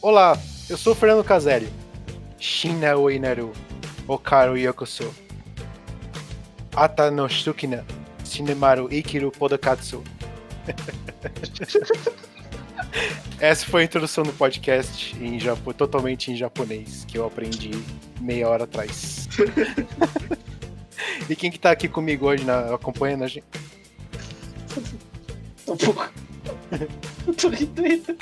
[0.00, 0.38] Olá,
[0.70, 1.68] eu sou o Fernando Caselli.
[2.38, 3.52] Shina o inaru,
[4.06, 5.27] okaru yokoso.
[6.78, 7.84] Ata no shukina,
[8.22, 10.04] sinemaru ikiru podokatsu.
[13.40, 17.72] Essa foi a introdução do podcast em Japo, totalmente em japonês, que eu aprendi
[18.20, 19.28] meia hora atrás.
[21.28, 23.44] e quem que tá aqui comigo hoje, na, acompanhando a gente?
[25.66, 26.08] Um pouco.
[27.36, 28.16] Tô rindo.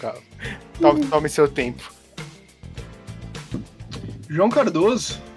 [0.00, 0.22] Calma.
[0.80, 1.92] Tome, tome seu tempo.
[4.26, 5.27] João Cardoso.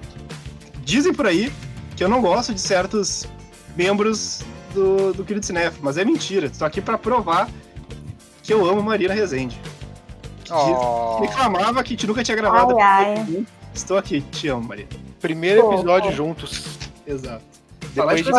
[0.92, 1.50] Dizem por aí
[1.96, 3.26] que eu não gosto de certos
[3.78, 4.42] membros
[4.74, 6.48] do, do Querido Cinef, mas é mentira.
[6.48, 7.50] Estou aqui para provar
[8.44, 9.58] que eu amo Marina Rezende.
[10.44, 11.20] Que Oh.
[11.22, 12.78] reclamava que a gente nunca tinha gravado.
[12.78, 13.46] Ai, ai.
[13.74, 14.90] Estou aqui, te amo, Marina.
[15.22, 16.62] Primeiro Pô, episódio juntos.
[17.08, 17.42] Exato.
[17.96, 18.32] Depois de.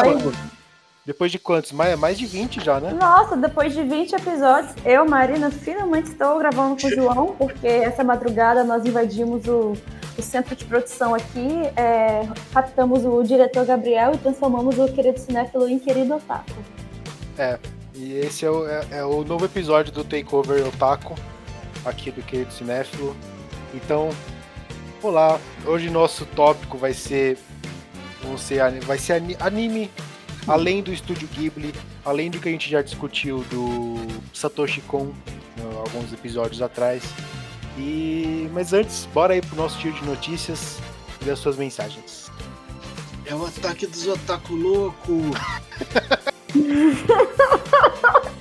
[1.06, 1.72] Depois de quantos?
[1.72, 2.92] Mais, mais de 20 já, né?
[2.92, 8.04] Nossa, depois de 20 episódios, eu, Marina, finalmente estou gravando com o João, porque essa
[8.04, 9.72] madrugada nós invadimos o,
[10.18, 15.68] o centro de produção aqui, é, raptamos o diretor Gabriel e transformamos o querido cinéfilo
[15.68, 16.50] em querido otaku.
[17.94, 21.14] E esse é o, é- é o novo episódio do Takeover Otaku,
[21.84, 23.16] aqui do Querido Cinéfilo.
[23.74, 24.10] Então,
[25.02, 25.38] olá.
[25.66, 27.38] Hoje nosso tópico vai ser,
[28.38, 29.90] ser vai ser ani- anime,
[30.46, 31.72] além do Estúdio Ghibli,
[32.04, 33.96] além do que a gente já discutiu do
[34.32, 35.06] Satoshi Kon,
[35.56, 37.02] né, alguns episódios atrás.
[37.76, 40.78] E mas antes, bora aí pro nosso tiro de notícias
[41.20, 42.30] e das suas mensagens.
[43.24, 45.22] É o ataque dos otaku louco.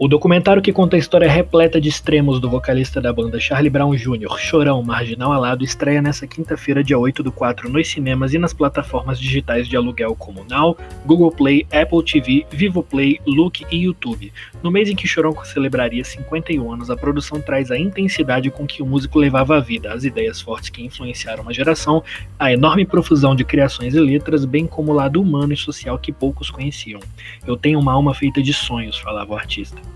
[0.00, 3.96] O documentário que conta a história repleta de extremos do vocalista da banda Charlie Brown
[3.96, 8.52] Jr., Chorão Marginal Alado, estreia nesta quinta-feira, dia 8 do 4, nos cinemas e nas
[8.52, 14.32] plataformas digitais de aluguel como Now, Google Play, Apple TV, Vivo Play, Look e YouTube.
[14.62, 18.80] No mês em que Chorão celebraria 51 anos, a produção traz a intensidade com que
[18.84, 22.04] o músico levava a vida, as ideias fortes que influenciaram uma geração,
[22.38, 26.12] a enorme profusão de criações e letras, bem como o lado humano e social que
[26.12, 27.00] poucos conheciam.
[27.44, 29.87] Eu tenho uma alma feita de sonhos, falava o artista.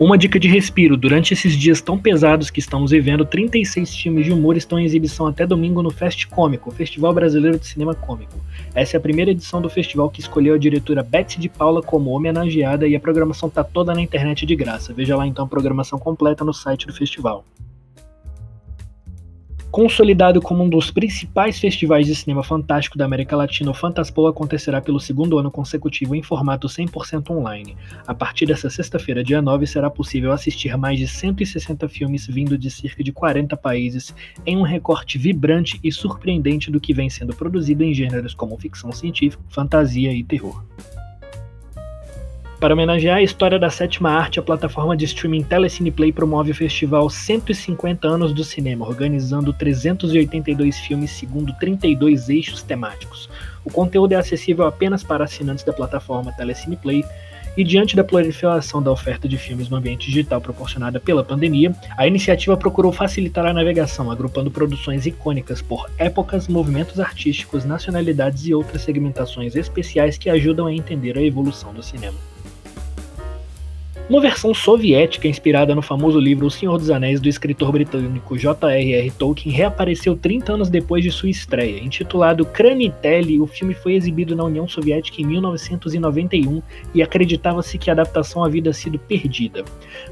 [0.00, 4.32] Uma dica de respiro: durante esses dias tão pesados que estamos vivendo, 36 filmes de
[4.32, 8.40] humor estão em exibição até domingo no Fest Cômico, Festival Brasileiro de Cinema Cômico.
[8.74, 12.12] Essa é a primeira edição do festival que escolheu a diretora Betsy de Paula como
[12.12, 14.94] homenageada e a programação tá toda na internet de graça.
[14.94, 17.44] Veja lá então a programação completa no site do festival.
[19.70, 24.80] Consolidado como um dos principais festivais de cinema fantástico da América Latina, o Fantaspoa acontecerá
[24.80, 27.76] pelo segundo ano consecutivo em formato 100% online.
[28.04, 32.68] A partir dessa sexta-feira, dia 9, será possível assistir mais de 160 filmes vindo de
[32.68, 34.12] cerca de 40 países
[34.44, 38.90] em um recorte vibrante e surpreendente do que vem sendo produzido em gêneros como ficção
[38.90, 40.64] científica, fantasia e terror.
[42.60, 46.54] Para homenagear a história da sétima arte, a plataforma de streaming Telecine Play promove o
[46.54, 53.30] festival 150 anos do cinema, organizando 382 filmes segundo 32 eixos temáticos.
[53.64, 57.02] O conteúdo é acessível apenas para assinantes da plataforma Telecine Play,
[57.56, 62.06] e diante da proliferação da oferta de filmes no ambiente digital proporcionada pela pandemia, a
[62.06, 68.82] iniciativa procurou facilitar a navegação, agrupando produções icônicas por épocas, movimentos artísticos, nacionalidades e outras
[68.82, 72.29] segmentações especiais que ajudam a entender a evolução do cinema.
[74.10, 79.08] Uma versão soviética inspirada no famoso livro O Senhor dos Anéis do escritor britânico J.R.R.
[79.12, 81.78] Tolkien reapareceu 30 anos depois de sua estreia.
[81.78, 86.60] Intitulado Kranitelli, o filme foi exibido na União Soviética em 1991
[86.92, 89.64] e acreditava-se que a adaptação havia sido perdida.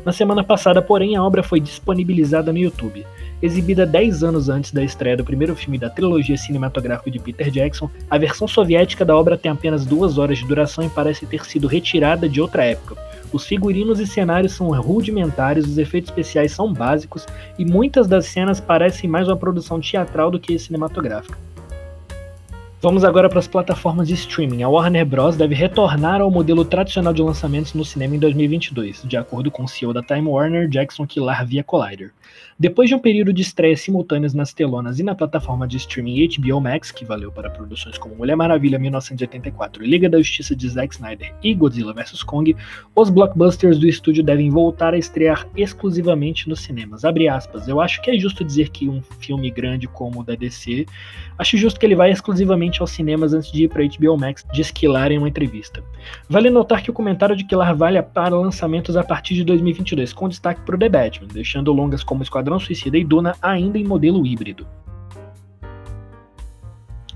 [0.05, 3.05] Na semana passada, porém, a obra foi disponibilizada no YouTube.
[3.43, 7.91] Exibida 10 anos antes da estreia do primeiro filme da trilogia cinematográfica de Peter Jackson,
[8.09, 11.67] a versão soviética da obra tem apenas duas horas de duração e parece ter sido
[11.67, 13.08] retirada de outra época.
[13.31, 17.27] Os figurinos e cenários são rudimentares, os efeitos especiais são básicos
[17.59, 21.37] e muitas das cenas parecem mais uma produção teatral do que cinematográfica.
[22.81, 24.63] Vamos agora para as plataformas de streaming.
[24.63, 25.37] A Warner Bros.
[25.37, 29.69] deve retornar ao modelo tradicional de lançamentos no cinema em 2022, de acordo com o
[29.69, 32.13] CEO da Time Warner, Jackson Killar via Collider.
[32.61, 36.61] Depois de um período de estreias simultâneas nas telonas e na plataforma de streaming HBO
[36.61, 41.33] Max, que valeu para produções como Mulher Maravilha 1984, Liga da Justiça de Zack Snyder
[41.41, 42.57] e Godzilla vs Kong,
[42.97, 47.05] os blockbusters do estúdio devem voltar a estrear exclusivamente nos cinemas.
[47.05, 50.35] Abre aspas, eu acho que é justo dizer que um filme grande como o da
[50.35, 50.85] DC,
[51.39, 54.73] acho justo que ele vai exclusivamente aos cinemas antes de ir para HBO Max, diz
[54.73, 55.81] Killar em uma entrevista.
[56.29, 60.29] Vale notar que o comentário de Killar vale para lançamentos a partir de 2022, com
[60.29, 64.25] destaque para o The Batman, deixando longas como Esquadrão Suicida e Duna ainda em modelo
[64.25, 64.65] híbrido.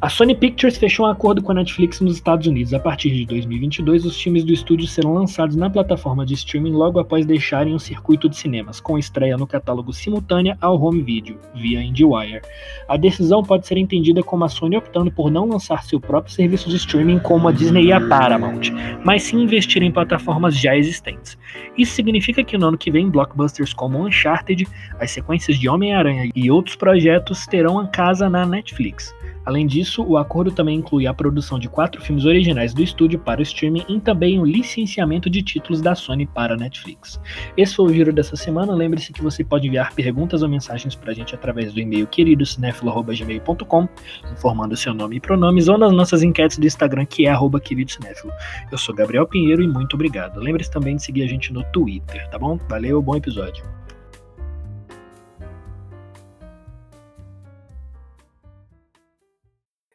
[0.02, 2.74] A Sony Pictures fechou um acordo com a Netflix nos Estados Unidos.
[2.74, 6.98] A partir de 2022, os filmes do estúdio serão lançados na plataforma de streaming logo
[6.98, 11.80] após deixarem o circuito de cinemas, com estreia no catálogo simultânea ao home video, via
[11.80, 12.40] IndieWire.
[12.88, 16.68] A decisão pode ser entendida como a Sony optando por não lançar seu próprio serviço
[16.68, 18.72] de streaming como a Disney e a Paramount,
[19.04, 21.38] mas sim investir em plataformas já existentes.
[21.78, 24.66] Isso significa que no ano que vem, blockbusters como Uncharted,
[24.98, 29.14] as sequências de Homem-Aranha e outros projetos terão a casa na Netflix.
[29.44, 33.40] Além disso, o acordo também inclui a produção de quatro filmes originais do estúdio para
[33.40, 37.20] o streaming e também o licenciamento de títulos da Sony para a Netflix.
[37.56, 38.74] Esse foi o giro dessa semana.
[38.74, 43.88] Lembre-se que você pode enviar perguntas ou mensagens para a gente através do e-mail queridocinéfilo.gmail.com,
[44.32, 48.32] informando seu nome e pronomes, ou nas nossas enquetes do Instagram, que é queridocinéfilo.
[48.70, 50.38] Eu sou Gabriel Pinheiro e muito obrigado.
[50.40, 52.58] Lembre-se também de seguir a gente no Twitter, tá bom?
[52.68, 53.81] Valeu, bom episódio.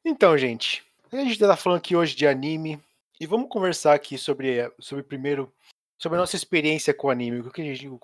[0.09, 2.81] Então, gente, a gente tá falando aqui hoje de anime
[3.19, 5.53] e vamos conversar aqui sobre, sobre primeiro
[5.97, 7.43] sobre a nossa experiência com anime,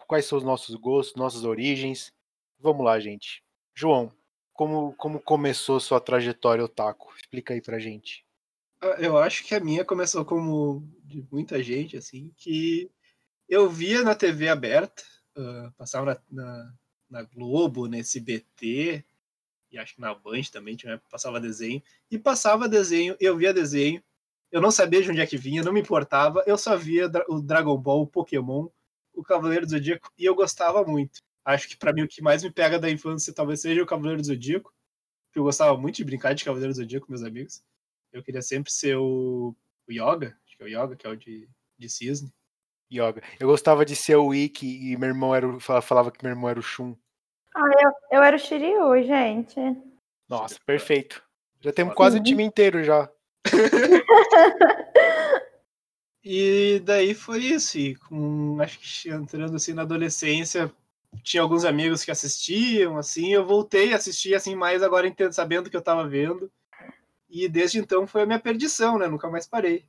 [0.06, 2.12] quais são os nossos gostos, nossas origens.
[2.60, 3.42] Vamos lá, gente.
[3.74, 4.12] João,
[4.52, 7.10] como, como começou sua trajetória otaku?
[7.16, 8.26] Explica aí pra gente.
[8.82, 12.92] Ah, eu acho que a minha começou como de muita gente, assim, que
[13.48, 15.04] eu via na TV aberta,
[15.38, 16.74] uh, passava na, na,
[17.10, 19.06] na Globo, na SBT,
[19.74, 24.02] e acho que na Band também tinha, passava desenho, e passava desenho, eu via desenho,
[24.52, 27.42] eu não sabia de onde é que vinha, não me importava, eu só via o
[27.42, 28.68] Dragon Ball, o Pokémon,
[29.14, 31.20] o Cavaleiro do Zodíaco, e eu gostava muito.
[31.44, 34.22] Acho que para mim o que mais me pega da infância talvez seja o Cavaleiro
[34.22, 34.72] do Zodíaco,
[35.36, 37.64] eu gostava muito de brincar de Cavaleiro do Zodíaco com meus amigos.
[38.12, 39.56] Eu queria sempre ser o,
[39.88, 42.32] o Yoga, acho que é o Yoga, que é o de, de cisne.
[42.92, 43.24] Yoga.
[43.40, 46.48] Eu gostava de ser o Ikki e meu irmão era o, falava que meu irmão
[46.48, 46.96] era o Shun.
[47.56, 49.60] Ah, eu, eu era o Shiryu, gente.
[50.28, 51.24] Nossa, perfeito.
[51.62, 53.10] Já temos quase o time inteiro já.
[56.24, 57.78] e daí foi isso.
[57.78, 60.72] E com, acho que entrando assim na adolescência,
[61.22, 65.78] tinha alguns amigos que assistiam, assim, eu voltei a assistir assim mais agora sabendo que
[65.78, 66.52] eu tava vendo.
[67.30, 69.08] E desde então foi a minha perdição, né?
[69.08, 69.86] Nunca mais parei.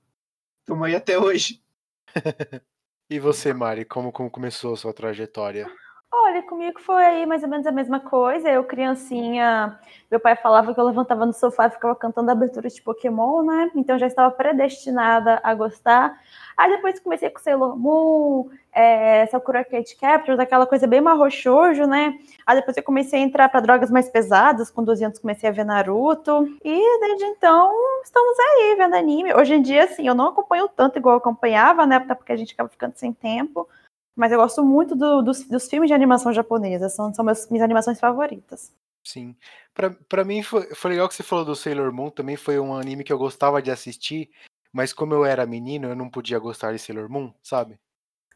[0.65, 1.63] Tamo aí até hoje.
[3.11, 5.71] e você, Mari, como, como começou a sua trajetória?
[6.17, 8.49] Olha, comigo foi aí mais ou menos a mesma coisa.
[8.49, 9.79] Eu, criancinha,
[10.09, 13.71] meu pai falava que eu levantava no sofá e ficava cantando aberturas de Pokémon, né?
[13.75, 16.17] Então já estava predestinada a gostar.
[16.57, 22.17] Aí depois comecei com Sailor Moon, é, Sakura Card Captors, aquela coisa bem marrochojo, né?
[22.47, 25.53] Aí depois eu comecei a entrar para drogas mais pesadas, com 12 anos comecei a
[25.53, 26.47] ver Naruto.
[26.65, 27.73] E desde então
[28.05, 29.35] estamos aí vendo anime.
[29.35, 31.97] Hoje em dia, assim, eu não acompanho tanto igual eu acompanhava, né?
[31.97, 33.69] Até porque a gente acaba ficando sem tempo.
[34.17, 37.65] Mas eu gosto muito do, dos, dos, filmes de animação japonesa, são, são meus, minhas
[37.65, 38.73] animações favoritas.
[39.03, 39.37] Sim.
[39.75, 42.77] Pra, pra mim foi, foi legal que você falou do Sailor Moon, também foi um
[42.77, 44.31] anime que eu gostava de assistir,
[44.73, 47.79] mas como eu era menino, eu não podia gostar de Sailor Moon, sabe?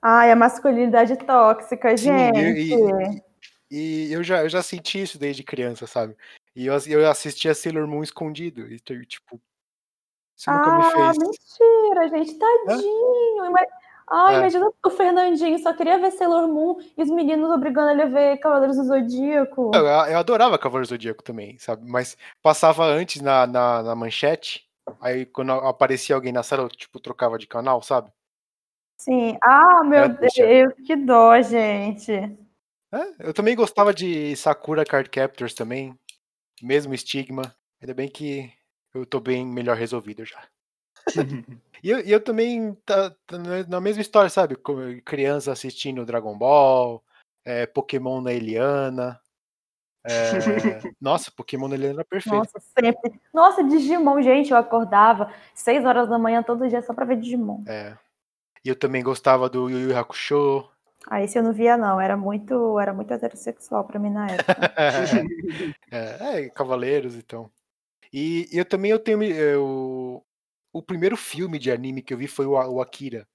[0.02, 2.74] Ai, a masculinidade tóxica, Sim, gente.
[2.74, 3.22] E,
[3.70, 6.16] e, e, eu, já, eu já senti isso desde criança, sabe?
[6.54, 8.66] E eu, eu assistia Sailor Moon escondido.
[8.72, 9.40] E, tipo,
[10.36, 11.18] isso nunca ah, me fez.
[11.18, 13.44] mentira, gente, tadinho.
[13.44, 13.50] Hã?
[14.10, 14.38] Ai, é.
[14.38, 18.38] imagina o Fernandinho só queria ver Sailor Moon e os meninos obrigando ele a ver
[18.38, 19.70] Cavaleiros do Zodíaco.
[19.74, 21.88] Eu, eu adorava Cavaleiros do Zodíaco também, sabe?
[21.88, 24.68] Mas passava antes na, na, na, manchete,
[25.00, 28.10] aí quando aparecia alguém na sala, eu, tipo, trocava de canal, sabe?
[29.00, 29.38] Sim.
[29.42, 32.12] Ah, meu Era Deus, que dó, gente.
[32.12, 35.94] É, eu também gostava de Sakura Card Captors também,
[36.62, 37.54] mesmo estigma.
[37.80, 38.50] Ainda bem que
[38.94, 40.42] eu tô bem melhor resolvido já.
[41.82, 43.38] E eu, eu também tá, tá,
[43.68, 44.56] na mesma história, sabe?
[44.56, 47.02] Como criança assistindo Dragon Ball,
[47.44, 49.20] é, Pokémon na Eliana.
[50.04, 50.10] É...
[51.00, 52.36] Nossa, Pokémon na Eliana era perfeito.
[52.36, 53.20] Nossa, sempre.
[53.32, 57.62] Nossa, Digimon, gente, eu acordava 6 horas da manhã todo dia só pra ver Digimon.
[57.68, 57.96] É.
[58.64, 60.68] E eu também gostava do Yu Yu Hakusho.
[61.06, 62.00] Ah, esse eu não via, não.
[62.00, 64.74] Era muito, era muito heterossexual pra mim na época.
[65.90, 67.50] é, é, Cavaleiros, então.
[68.12, 70.24] E eu também eu tenho eu,
[70.72, 73.26] o primeiro filme de anime que eu vi foi o, o Akira.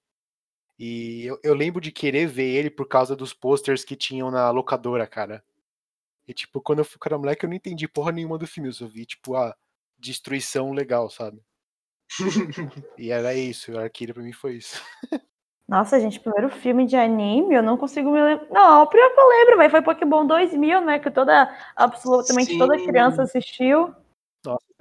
[0.78, 4.50] E eu, eu, lembro de querer ver ele por causa dos posters que tinham na
[4.50, 5.44] locadora, cara.
[6.28, 8.70] E tipo, quando eu fui cara moleque, eu não entendi porra nenhuma do filme.
[8.70, 9.56] Eu só vi, tipo, a
[9.98, 11.42] destruição legal, sabe?
[12.98, 14.82] e era isso, o Akira pra mim foi isso.
[15.68, 18.50] Nossa, gente, primeiro filme de anime, eu não consigo me lembrar.
[18.52, 21.00] Não, o pior que eu lembro, mas foi Pokémon 2000, né?
[21.00, 22.58] Que toda, absolutamente Sim.
[22.58, 23.96] toda criança assistiu.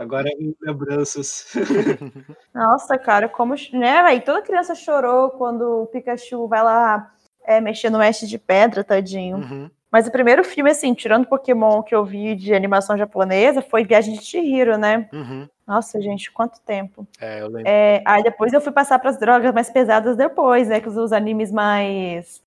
[0.03, 1.53] Agora é lembranças.
[2.55, 3.55] Nossa, cara, como.
[3.73, 7.13] Né, véio, toda criança chorou quando o Pikachu vai lá
[7.45, 9.39] é, mexer no mestre de pedra, tadinho.
[9.39, 9.71] Uhum.
[9.91, 14.15] Mas o primeiro filme, assim, tirando Pokémon que eu vi de animação japonesa, foi Viagem
[14.15, 15.07] de Chihiro, né?
[15.13, 15.47] Uhum.
[15.67, 17.07] Nossa, gente, quanto tempo.
[17.21, 17.71] É, eu lembro.
[17.71, 20.81] É, aí depois eu fui passar para as drogas mais pesadas depois, né?
[20.81, 22.43] Que os animes mais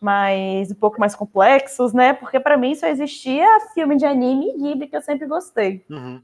[0.00, 2.12] mais um pouco mais complexos, né?
[2.12, 5.84] Porque para mim só existia filme de anime e Ghibli que eu sempre gostei.
[5.90, 6.22] Uhum.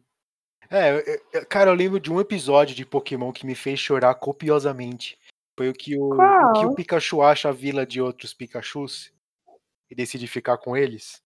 [0.74, 5.16] É, eu, cara, eu lembro de um episódio de Pokémon que me fez chorar copiosamente.
[5.56, 9.12] Foi o que o, o que o Pikachu acha a vila de outros Pikachus
[9.88, 11.22] e decide ficar com eles.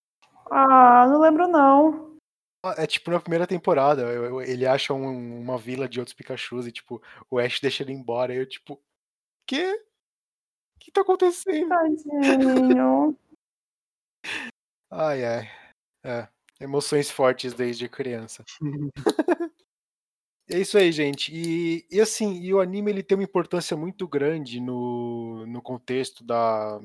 [0.51, 2.15] Ah, não lembro não.
[2.63, 4.03] Ah, é tipo na primeira temporada,
[4.45, 8.31] ele acha um, uma vila de outros Pikachus e tipo, o Ash deixa ele embora.
[8.31, 8.79] E eu tipo,
[9.47, 9.83] quê?
[10.75, 11.69] O que tá acontecendo?
[11.69, 13.17] Tadinho.
[14.91, 15.49] ai, ai.
[16.03, 16.27] É,
[16.59, 18.43] emoções fortes desde criança.
[20.49, 21.31] é isso aí, gente.
[21.33, 26.23] E, e assim, e o anime ele tem uma importância muito grande no, no contexto
[26.23, 26.79] da,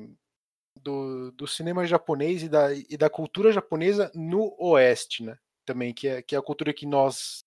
[0.81, 5.37] do, do cinema japonês e da, e da cultura japonesa no Oeste, né?
[5.65, 7.43] Também, que é, que é a cultura que nós,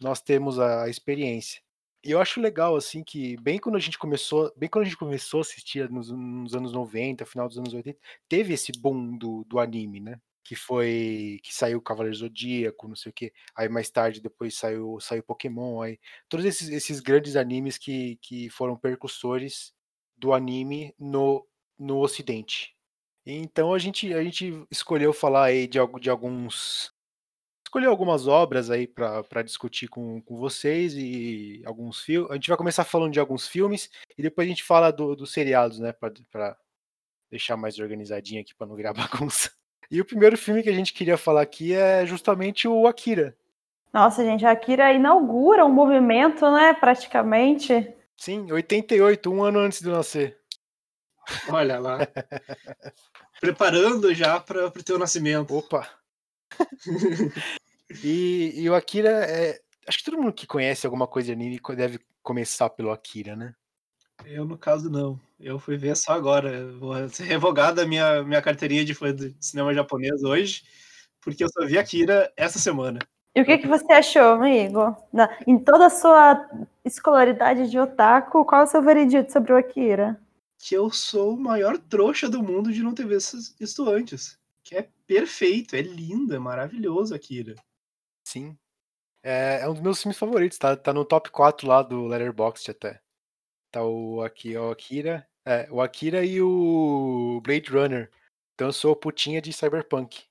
[0.00, 1.60] nós temos a, a experiência.
[2.04, 4.96] E eu acho legal, assim, que bem quando a gente começou, bem quando a gente
[4.96, 9.44] começou a assistir nos, nos anos 90, final dos anos 80, teve esse boom do,
[9.44, 10.20] do anime, né?
[10.44, 11.40] Que foi.
[11.42, 13.32] que saiu Cavaleiro Zodíaco, não sei o quê.
[13.56, 15.82] Aí mais tarde depois saiu, saiu Pokémon.
[15.82, 19.72] Aí, todos esses, esses grandes animes que, que foram percussores
[20.16, 21.46] do anime no
[21.78, 22.76] no Ocidente.
[23.26, 26.92] Então a gente, a gente escolheu falar aí de, de alguns.
[27.64, 32.30] Escolheu algumas obras aí para discutir com, com vocês e alguns filmes.
[32.30, 35.26] A gente vai começar falando de alguns filmes e depois a gente fala dos do
[35.26, 35.92] seriados, né?
[35.92, 36.56] Para
[37.30, 39.50] deixar mais organizadinho aqui para não virar bagunça.
[39.92, 43.36] E o primeiro filme que a gente queria falar aqui é justamente o Akira.
[43.92, 46.72] Nossa, gente, a Akira inaugura um movimento, né?
[46.72, 47.92] Praticamente.
[48.16, 50.38] Sim, 88, um ano antes de eu nascer.
[51.50, 51.98] Olha lá.
[53.38, 55.54] Preparando já para o teu nascimento.
[55.54, 55.86] Opa!
[58.02, 59.60] e, e, o Akira é.
[59.86, 63.54] Acho que todo mundo que conhece alguma coisa de anime deve começar pelo Akira, né?
[64.26, 65.20] Eu, no caso, não.
[65.38, 66.72] Eu fui ver só agora.
[66.72, 70.62] Vou ser revogada a minha, minha carteirinha de fã de cinema japonês hoje,
[71.20, 72.98] porque eu só vi Akira essa semana.
[73.34, 74.94] E o que, que você achou, amigo?
[75.12, 76.48] Na, em toda a sua
[76.84, 80.20] escolaridade de otaku, qual é o seu veredito sobre o Akira?
[80.62, 84.38] que eu sou o maior trouxa do mundo de não ter visto isso antes.
[84.62, 87.56] Que é perfeito, é lindo, é maravilhoso, Akira.
[88.24, 88.56] Sim.
[89.24, 92.70] É, é um dos meus filmes favoritos, tá, tá no top 4 lá do Letterboxd
[92.70, 93.01] até.
[93.72, 95.26] Tá o, aqui, o Akira.
[95.46, 98.10] É, o Akira e o Blade Runner.
[98.54, 100.24] Então eu sou putinha de Cyberpunk.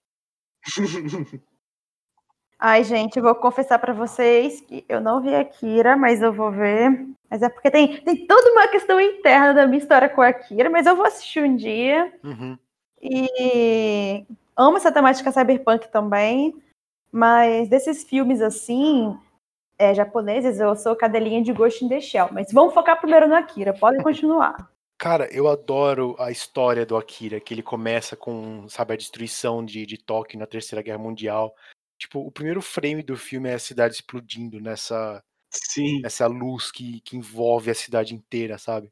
[2.60, 6.52] Ai, gente, eu vou confessar para vocês que eu não vi Akira, mas eu vou
[6.52, 7.08] ver.
[7.28, 10.86] Mas é porque tem, tem toda uma questão interna da minha história com Akira, mas
[10.86, 12.14] eu vou assistir um dia.
[12.24, 12.56] Uhum.
[13.02, 14.24] E
[14.56, 16.54] amo essa temática cyberpunk também.
[17.12, 19.18] Mas desses filmes assim,
[19.78, 22.30] é, japoneses, eu sou cadelinha de Ghost in the Shell.
[22.32, 24.72] Mas vamos focar primeiro no Akira, podem continuar.
[24.98, 29.84] Cara, eu adoro a história do Akira, que ele começa com, sabe, a destruição de,
[29.86, 31.56] de Tóquio na Terceira Guerra Mundial.
[31.98, 36.02] Tipo, o primeiro frame do filme é a cidade explodindo nessa, Sim.
[36.06, 38.92] essa luz que, que envolve a cidade inteira, sabe?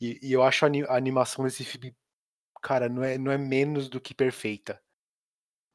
[0.00, 1.96] E, e eu acho a, a, animação desse filme,
[2.62, 4.80] cara, não é, não é menos do que perfeita.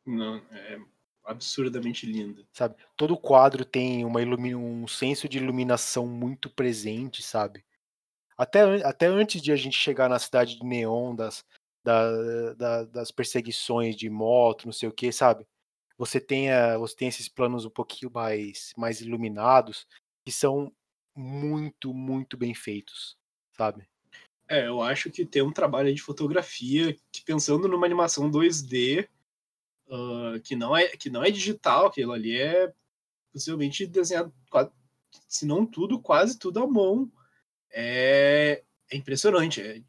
[0.06, 0.80] Não, é
[1.26, 2.46] absurdamente linda.
[2.52, 2.76] Sabe?
[2.96, 7.64] Todo quadro tem uma um senso de iluminação muito presente, sabe?
[8.38, 11.46] Até, até antes de a gente chegar na cidade de Neon, das,
[11.84, 15.46] da, da, das perseguições de moto, não sei o que, sabe?
[15.98, 19.88] você tenha você tem esses planos um pouquinho mais mais iluminados
[20.26, 20.72] que são
[21.16, 23.18] muito muito bem feitos,
[23.56, 23.88] sabe?
[24.48, 29.08] É, eu acho que tem um trabalho de fotografia que pensando numa animação 2D
[29.88, 32.72] uh, que não é que não é digital, aquilo ali é
[33.32, 34.34] possivelmente desenhado
[35.28, 37.12] se não tudo, quase tudo à mão.
[37.72, 39.82] É, é impressionante, é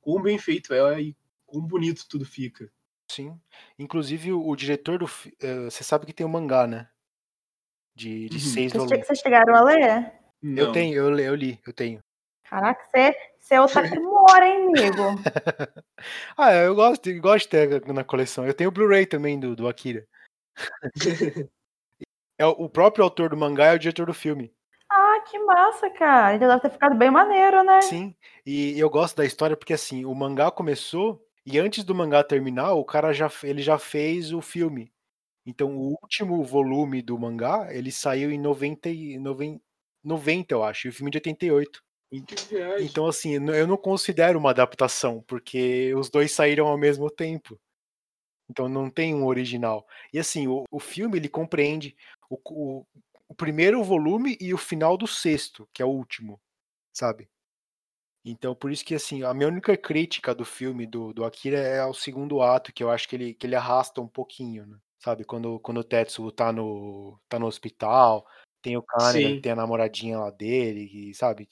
[0.00, 1.16] quão bem feito é e
[1.46, 2.70] quão bonito tudo fica.
[3.10, 3.38] Sim.
[3.78, 5.06] Inclusive o, o diretor do.
[5.06, 6.88] Uh, você sabe que tem o mangá, né?
[8.00, 8.40] de, de Uhum.
[8.40, 10.12] seis Vocês, vocês chegaram a ler?
[10.42, 10.72] Eu Não.
[10.72, 12.02] tenho, eu, eu li, eu tenho.
[12.44, 13.82] Caraca, você, você é outra
[14.30, 15.02] primora, hein, amigo?
[16.36, 18.46] ah, eu gosto, eu gosto de ter na coleção.
[18.46, 20.06] Eu tenho o Blu-ray também do, do Akira.
[22.38, 24.50] É o, o próprio autor do mangá é o diretor do filme.
[24.90, 26.34] Ah, que massa, cara.
[26.34, 27.82] Ele deve ter ficado bem maneiro, né?
[27.82, 32.24] Sim, e eu gosto da história porque assim, o mangá começou e antes do mangá
[32.24, 34.90] terminar, o cara já ele já fez o filme.
[35.44, 39.62] Então, o último volume do mangá, ele saiu em 90, e- 90,
[40.02, 41.82] 90 eu acho, e o filme de 88.
[42.12, 42.86] Viagem.
[42.86, 47.58] Então, assim, eu não- considero uma adaptação, porque os dois saíram ao mesmo tempo.
[48.50, 49.86] Então não tem um original.
[50.12, 51.96] E assim, o, o filme ele compreende
[52.28, 52.86] o, o,
[53.28, 56.40] o primeiro volume e o final do sexto, que é o último,
[56.92, 57.30] sabe?
[58.24, 61.84] Então, por isso que assim, a minha única crítica do filme do, do Akira é
[61.86, 64.76] o segundo ato, que eu acho que ele, que ele arrasta um pouquinho, né?
[64.98, 65.24] Sabe?
[65.24, 68.26] Quando, quando o Tetsuo tá no, tá no hospital,
[68.60, 69.40] tem o Sim.
[69.40, 71.48] tem a namoradinha lá dele, e, sabe?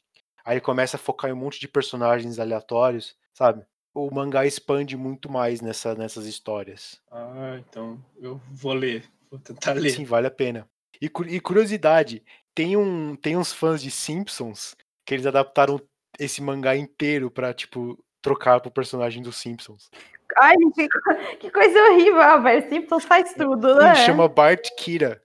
[0.49, 3.67] Aí ele começa a focar em um monte de personagens aleatórios, sabe?
[3.93, 6.99] O mangá expande muito mais nessa, nessas histórias.
[7.11, 9.05] Ah, então eu vou ler.
[9.31, 9.91] Vou tentar ler.
[9.91, 10.67] Sim, vale a pena.
[11.03, 12.25] E, e curiosidade,
[12.55, 14.75] tem, um, tem uns fãs de Simpsons
[15.05, 15.79] que eles adaptaram
[16.19, 19.91] esse mangá inteiro pra, tipo, trocar pro personagem dos Simpsons.
[20.39, 20.89] Ai, gente, que,
[21.41, 22.67] que coisa horrível, ah, velho.
[22.71, 23.91] Simpsons faz tudo, né?
[23.91, 25.23] Ele chama Bart Kira.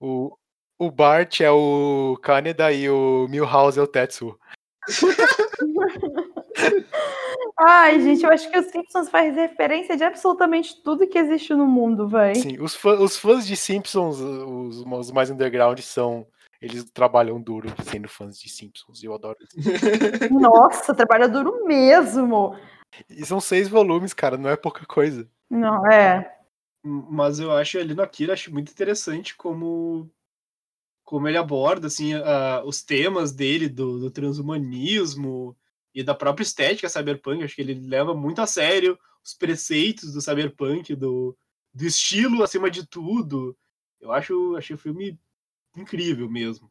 [0.00, 0.36] O,
[0.78, 4.38] o Bart é o Kaneda e o Milhouse é o Tetsuo.
[7.60, 11.66] Ai, gente, eu acho que os Simpsons faz referência de absolutamente tudo que existe no
[11.66, 12.36] mundo, velho.
[12.36, 16.26] Sim, os, fã- os fãs de Simpsons, os, os mais underground, são.
[16.60, 19.02] Eles trabalham duro sendo fãs de Simpsons.
[19.02, 19.68] Eu adoro isso.
[20.32, 22.56] Nossa, trabalha duro mesmo.
[23.08, 25.28] E são seis volumes, cara, não é pouca coisa.
[25.48, 26.36] Não, é.
[26.82, 30.10] Mas eu acho ali no Akira acho muito interessante como
[31.08, 35.56] como ele aborda assim a- os temas dele do, do transhumanismo
[35.94, 37.42] e da própria estética cyberpunk.
[37.42, 41.34] Acho que ele leva muito a sério os preceitos do cyberpunk, do,
[41.72, 43.56] do estilo acima de tudo.
[43.98, 45.18] Eu acho achei o filme
[45.74, 46.70] incrível mesmo.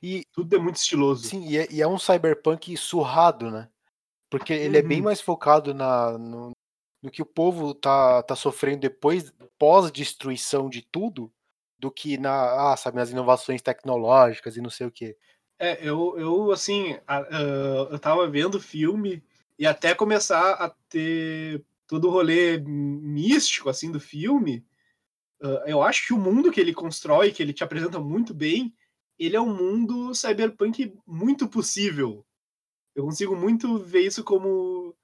[0.00, 1.26] E, Tudo é muito estiloso.
[1.28, 3.68] sim, e, é, e é um cyberpunk surrado, né?
[4.30, 5.04] Porque ele é bem Uhum.
[5.04, 6.52] mais focado na, no,
[7.02, 11.30] no que o povo tá, tá sofrendo depois, pós-destruição de tudo,
[11.82, 15.16] do que na, ah, sabe, nas inovações tecnológicas e não sei o quê.
[15.58, 17.26] É, eu, eu assim, a-
[17.90, 19.20] eu tava vendo o filme
[19.58, 24.64] e até começar a ter todo o rolê místico, assim, do filme,
[25.42, 28.72] ah, eu acho que o mundo que ele constrói, que ele te apresenta muito bem,
[29.18, 32.24] ele é um mundo cyberpunk muito possível.
[32.94, 34.94] Eu consigo muito ver isso como...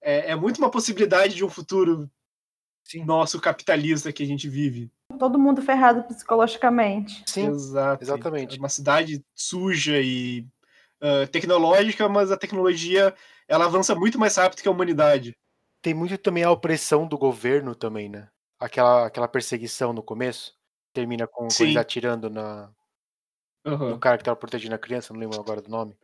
[0.00, 2.10] É, é muito uma possibilidade de um futuro
[2.82, 3.04] Sim.
[3.04, 4.90] nosso capitalista que a gente vive.
[5.22, 7.22] Todo mundo ferrado psicologicamente.
[7.28, 8.02] Sim, Exato.
[8.02, 8.56] exatamente.
[8.56, 10.44] É Uma cidade suja e
[11.00, 13.14] ah, tecnológica, mas a tecnologia
[13.46, 15.36] ela avança muito mais rápido que a humanidade.
[15.80, 18.28] tem muito também a opressão do governo também, né?
[18.58, 20.56] Aquela, aquela perseguição no começo,
[20.92, 21.66] termina com, Sim.
[21.66, 22.72] eles atirando na,
[23.64, 25.96] no cara que tava protegendo a criança, não lembro agora do nome.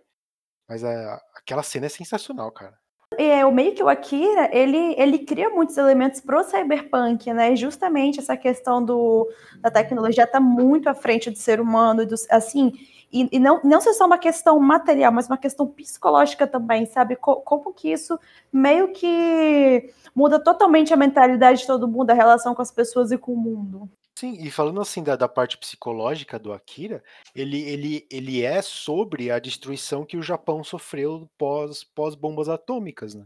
[0.68, 2.78] Mas é, aquela cena é sensacional, cara.
[3.16, 7.57] É, o meio que o Akira, ele, ele cria muitos elementos pro cyberpunk, né?
[7.57, 9.29] Justamente essa questão do,
[9.61, 12.73] da tecnologia tá muito à frente do ser humano, do, assim,
[13.11, 17.16] e, e não, não só uma questão material, mas uma questão psicológica também, sabe?
[17.16, 18.21] Co- como que isso
[18.53, 23.16] meio que muda totalmente a mentalidade de todo mundo, a relação com as pessoas e
[23.18, 23.88] com o mundo.
[24.18, 29.31] Sim, e falando assim da, da parte psicológica do Akira, ele, ele, ele é sobre
[29.31, 33.24] a destruição que o Japão sofreu pós, pós bombas atômicas, né?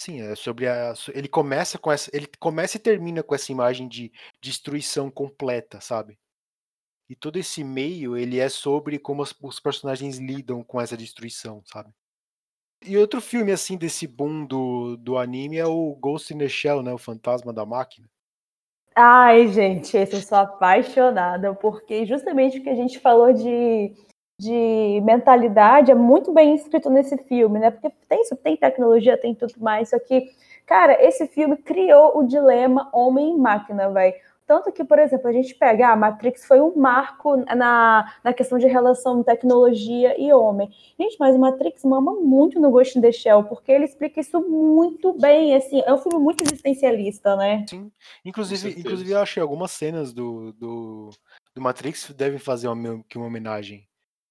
[0.00, 0.94] Sim, é sobre a.
[1.12, 2.08] Ele começa com essa.
[2.14, 6.16] Ele começa e termina com essa imagem de destruição completa, sabe?
[7.08, 11.64] E todo esse meio, ele é sobre como os, os personagens lidam com essa destruição,
[11.66, 11.90] sabe?
[12.86, 16.80] E outro filme, assim, desse boom do, do anime é o Ghost in the Shell,
[16.80, 16.92] né?
[16.94, 18.08] O Fantasma da Máquina.
[19.00, 23.94] Ai, gente, esse eu sou apaixonada, porque justamente o que a gente falou de,
[24.40, 27.70] de mentalidade é muito bem escrito nesse filme, né?
[27.70, 30.28] Porque tem isso, tem tecnologia, tem tudo mais, só que,
[30.66, 34.16] cara, esse filme criou o dilema homem e máquina, velho.
[34.48, 38.56] Tanto que, por exemplo, a gente pega, a Matrix foi um marco na, na questão
[38.56, 40.70] de relação tecnologia e homem.
[40.98, 44.40] Gente, mas o Matrix mama muito no Ghost in the Shell, porque ele explica isso
[44.40, 47.66] muito bem, assim, é um filme muito existencialista, né?
[47.68, 47.92] Sim.
[48.24, 51.10] Inclusive, inclusive eu achei algumas cenas do, do,
[51.54, 53.86] do Matrix devem fazer uma, que uma homenagem.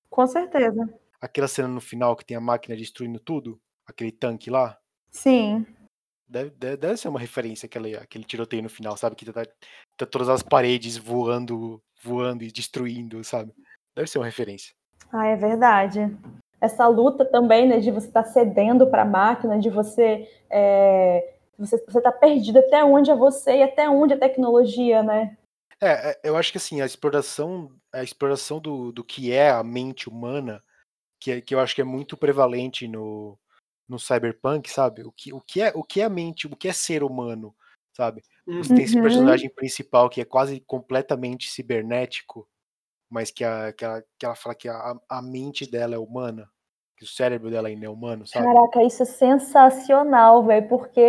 [0.10, 0.91] Com certeza.
[1.21, 4.80] Aquela cena no final que tem a máquina destruindo tudo, aquele tanque lá,
[5.12, 5.65] Sim.
[6.27, 9.15] Deve, deve, deve ser uma referência aquele, aquele tiroteio no final, sabe?
[9.15, 9.43] Que tá,
[9.97, 13.51] tá todas as paredes voando voando e destruindo, sabe?
[13.95, 14.73] Deve ser uma referência.
[15.11, 16.15] Ah, é verdade.
[16.59, 21.33] Essa luta também, né, de você estar tá cedendo para a máquina, de você, é,
[21.57, 25.37] você você tá perdido até onde é você e até onde é tecnologia, né?
[25.79, 29.63] É, é, eu acho que assim, a exploração, a exploração do, do que é a
[29.63, 30.59] mente humana,
[31.19, 33.37] que, é, que eu acho que é muito prevalente no,
[33.88, 35.04] no cyberpunk, sabe?
[35.04, 37.56] O que, o, que é, o que é a mente, o que é ser humano,
[37.93, 38.23] sabe?
[38.45, 39.02] Você tem esse Uhum.
[39.02, 42.47] personagem principal que é quase completamente cibernético,
[43.10, 46.50] mas que, a, que, ela, que ela fala que a, a mente dela é humana,
[46.97, 48.45] que o cérebro dela ainda é humano, sabe?
[48.45, 51.02] Caraca, isso é sensacional, velho, porque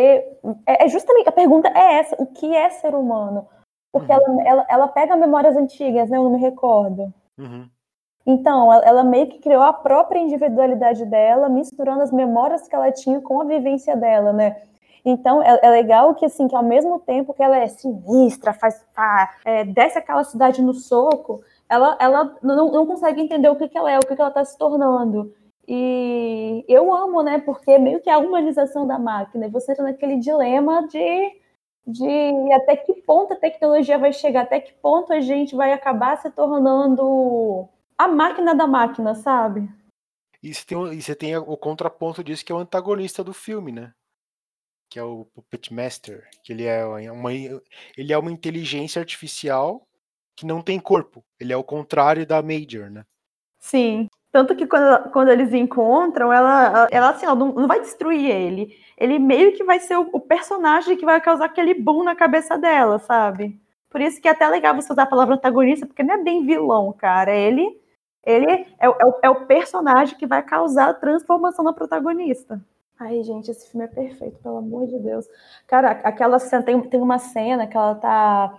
[0.66, 3.48] é, é justamente a pergunta é essa: o que é ser humano?
[3.92, 4.18] Porque Uhum.
[4.18, 6.18] ela, ela, ela pega memórias antigas, né?
[6.18, 7.12] Eu não me recordo.
[7.38, 7.68] Uhum.
[8.30, 13.22] Então, ela, meio que criou a própria individualidade dela, misturando as memórias que ela tinha
[13.22, 14.60] com a vivência dela, né?
[15.02, 18.84] Então, é, é legal que, assim, que ao mesmo tempo que ela é sinistra, faz,
[18.94, 23.66] faz é, desce aquela cidade no soco, ela, ela não, não consegue entender o que,
[23.66, 25.34] que ela é, o que, que ela está se tornando.
[25.66, 27.38] E eu amo, né?
[27.38, 31.32] Porque meio que a humanização da máquina, você entra naquele dilema de,
[31.86, 36.18] de até que ponto a tecnologia vai chegar, até que ponto a gente vai acabar
[36.18, 37.66] se tornando
[37.98, 39.68] a máquina da máquina, sabe?
[40.42, 43.32] E você, tem, o- e você tem o contraponto disso, que é o antagonista do
[43.32, 43.92] filme, né?
[44.90, 49.86] Que é o Puppet Master, que ele é uma, ele é uma inteligência artificial
[50.36, 51.24] que não tem corpo.
[51.40, 53.04] Ele é o contrário da Major, né?
[53.58, 54.08] Sim.
[54.30, 58.76] Tanto que quando, quando eles encontram, ela, ela assim, ela não, não vai destruir ele.
[58.96, 62.58] Ele meio que vai ser o, o personagem que vai causar aquele boom na cabeça
[62.58, 63.58] dela, sabe?
[63.88, 66.44] Por isso que é até legal você usar a palavra antagonista, porque não é bem
[66.44, 67.34] vilão, cara.
[67.34, 67.80] Ele,
[68.24, 72.60] ele é, o- é, o, é o personagem que vai causar a transformação na protagonista.
[72.98, 75.26] Ai, gente, esse filme é perfeito, pelo amor de Deus.
[75.66, 78.58] Cara, aquela cena, tem, tem uma cena que ela tá,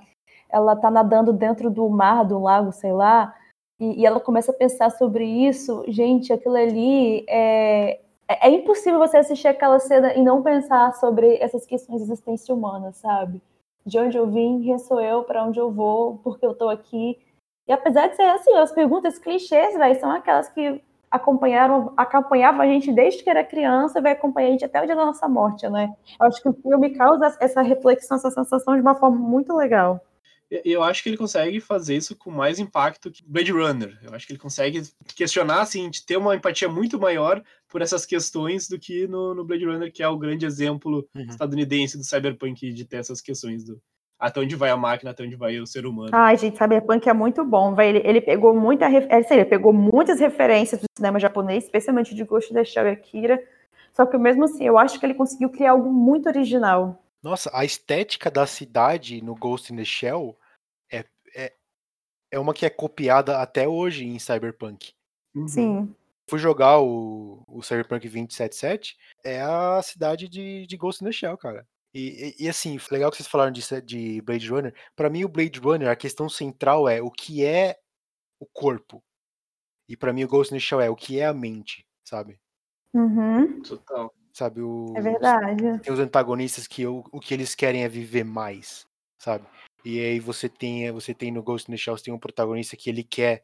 [0.50, 3.36] ela tá nadando dentro do mar, do lago, sei lá,
[3.80, 5.84] e, e ela começa a pensar sobre isso.
[5.88, 11.38] Gente, aquilo ali é, é, é impossível você assistir aquela cena e não pensar sobre
[11.41, 13.41] essas questões de existência humana, sabe?
[13.86, 16.69] De onde eu vim, quem sou eu, para onde eu vou, por que eu tô
[16.69, 17.17] aqui.
[17.70, 22.66] E apesar de ser assim, as perguntas clichês, velho, são aquelas que acompanharam, acompanhavam a
[22.66, 25.28] gente desde que era criança e vai acompanhar a gente até o dia da nossa
[25.28, 25.94] morte, né?
[26.20, 30.04] Eu acho que o filme causa essa reflexão, essa sensação de uma forma muito legal.
[30.52, 34.00] E eu acho que ele consegue fazer isso com mais impacto que Blade Runner.
[34.02, 34.82] Eu acho que ele consegue
[35.16, 39.46] questionar, assim, de ter uma empatia muito maior por essas questões do que no, no
[39.46, 41.22] Blade Runner, que é o grande exemplo Uhum.
[41.22, 43.80] estadunidense do cyberpunk de ter essas questões do
[44.20, 46.10] até onde vai a máquina, até onde vai o ser humano.
[46.12, 47.98] Ai, gente, Cyberpunk é muito bom, velho.
[48.00, 52.52] Ele, ele pegou muita, é, ele pegou muitas referências do cinema japonês, especialmente de Ghost
[52.52, 53.42] in the Shell e Akira.
[53.94, 57.02] Só que mesmo assim, eu acho que ele conseguiu criar algo muito original.
[57.24, 60.38] Nossa, a estética da cidade no Ghost in the Shell
[60.92, 61.06] é,
[61.36, 61.54] é,
[62.32, 64.94] é uma que é copiada até hoje em Cyberpunk.
[65.34, 65.48] Uhum.
[65.48, 65.96] Sim.
[66.30, 71.38] Fui jogar o, o Cyberpunk 2077, é a cidade de, de Ghost in the Shell,
[71.38, 71.66] cara.
[71.93, 74.75] E, e, e, assim, legal que vocês falaram disso de Blade Runner.
[74.95, 77.80] Pra mim, o Blade Runner, a questão central é o que é
[78.39, 79.04] o corpo.
[79.88, 82.39] E pra mim, o Ghost in the Shell é o que é a mente, sabe?
[82.93, 84.13] Uhum, Total.
[84.32, 85.80] Sabe, o, é verdade.
[85.80, 89.45] tem os antagonistas que o, o que eles querem é viver mais, sabe?
[89.84, 92.78] E aí você tem, você tem no Ghost in the Shell, você tem um protagonista
[92.78, 93.43] que ele quer,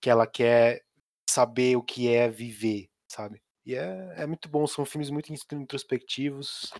[0.00, 0.82] que ela quer
[1.28, 3.42] saber o que é viver, sabe?
[3.64, 6.72] E é, é muito bom, são filmes muito introspectivos.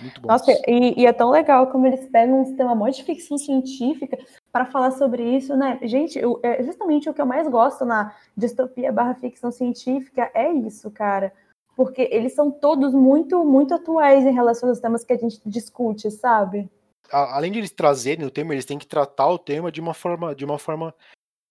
[0.00, 0.28] Muito bons.
[0.28, 4.18] Nossa, e, e é tão legal como eles pegam um sistema de ficção científica
[4.52, 5.78] para falar sobre isso, né?
[5.82, 10.52] Gente, eu, é justamente o que eu mais gosto na distopia barra ficção científica é
[10.52, 11.32] isso, cara.
[11.76, 16.10] Porque eles são todos muito, muito atuais em relação aos temas que a gente discute,
[16.10, 16.70] sabe?
[17.10, 20.34] Além de eles trazerem o tema, eles têm que tratar o tema de uma forma,
[20.34, 20.94] de uma forma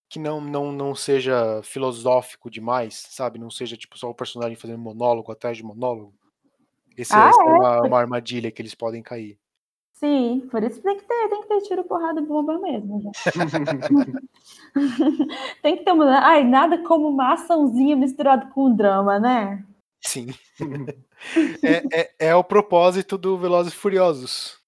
[0.10, 3.39] que não, não, não seja filosófico demais, sabe?
[3.39, 6.13] Não seja tipo só o personagem fazendo monólogo atrás de monólogo.
[6.97, 7.49] Esse, Ah, essa é é?
[7.49, 9.38] uma, uma armadilha que eles podem cair.
[9.93, 13.10] Sim, por isso tem que ter, tem que ter tiro, porrada e bomba mesmo.
[15.62, 16.19] tem que ter uma.
[16.19, 19.63] Ai, nada como uma açãozinha misturada com drama, né?
[20.01, 20.27] Sim.
[21.63, 24.60] é, é, é o propósito do Velozes e Furiosos.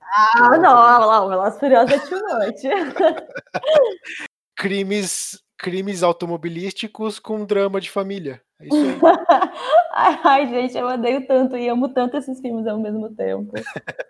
[0.00, 2.62] Ah, não, lá, o Velozes e Furiosos é too much.
[4.56, 8.42] Crimes, crimes automobilísticos com drama de família.
[8.60, 9.00] É isso aí.
[10.22, 13.50] ai, gente, eu odeio tanto e amo tanto esses filmes ao mesmo tempo.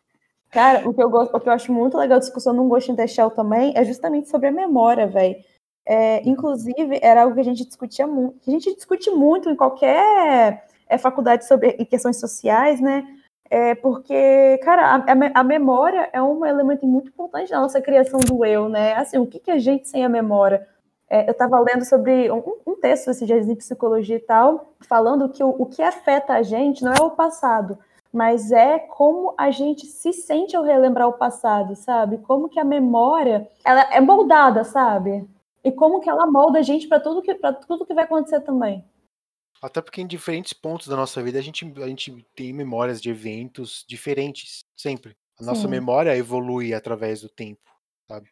[0.50, 2.92] Cara, o que eu gosto, o que eu acho muito legal da discussão no Ghost
[2.92, 5.36] in the Shell também é justamente sobre a memória, velho.
[5.86, 9.56] É, inclusive, era algo que a gente discutia muito, que a gente discute muito em
[9.56, 13.06] qualquer é, faculdade sobre em questões sociais, né?
[13.50, 18.44] É porque, cara, a, a, memória é um elemento muito importante na nossa criação do
[18.44, 18.94] eu, né?
[18.94, 20.66] Assim, o que, que a gente sem a memória?
[21.08, 25.30] É, eu estava lendo sobre um, um, texto esses dias em psicologia e tal, falando
[25.30, 27.78] que o, o que afeta a gente não é o passado,
[28.12, 32.18] mas é como a gente se sente ao relembrar o passado, sabe?
[32.18, 35.26] Como que a memória ela é moldada, sabe?
[35.64, 38.40] E como que ela molda a gente para tudo que para tudo que vai acontecer
[38.40, 38.84] também.
[39.60, 43.10] Até porque em diferentes pontos da nossa vida a gente, a gente tem memórias de
[43.10, 45.16] eventos diferentes, sempre.
[45.38, 45.68] A nossa Sim.
[45.68, 47.70] memória evolui através do tempo,
[48.06, 48.30] sabe?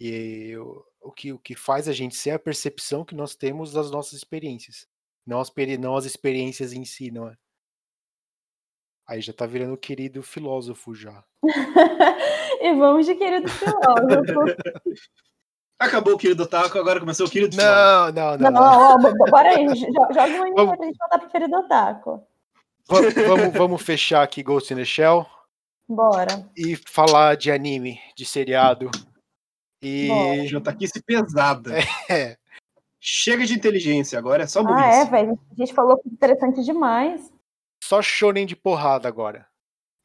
[0.00, 0.56] E
[1.00, 4.14] o, que, o que faz a gente ser a percepção que nós temos das nossas
[4.14, 4.88] experiências.
[5.26, 7.36] Não as, não as experiências em si, não é?
[9.06, 11.24] Aí já tá virando o querido filósofo já.
[12.60, 14.34] e vamos de querido filósofo.
[15.78, 18.50] Acabou o querido taco, agora começou o querido Não, não, não.
[18.50, 18.62] Não, não.
[18.62, 20.76] Ó, bora aí, joga uma vamos...
[20.76, 22.26] pra gente voltar pro querido taco.
[22.86, 25.26] Vamos, vamos, vamos fechar aqui Ghost in the Shell.
[25.88, 26.48] Bora.
[26.56, 28.90] E falar de anime, de seriado.
[29.82, 30.46] E.
[30.46, 31.70] Já tá aqui esse pesado.
[32.08, 32.36] É.
[33.00, 34.82] Chega de inteligência, agora é só burrice.
[34.82, 35.38] Ah, é, velho.
[35.52, 37.30] A gente falou que interessante demais.
[37.82, 39.46] Só shonen de porrada agora.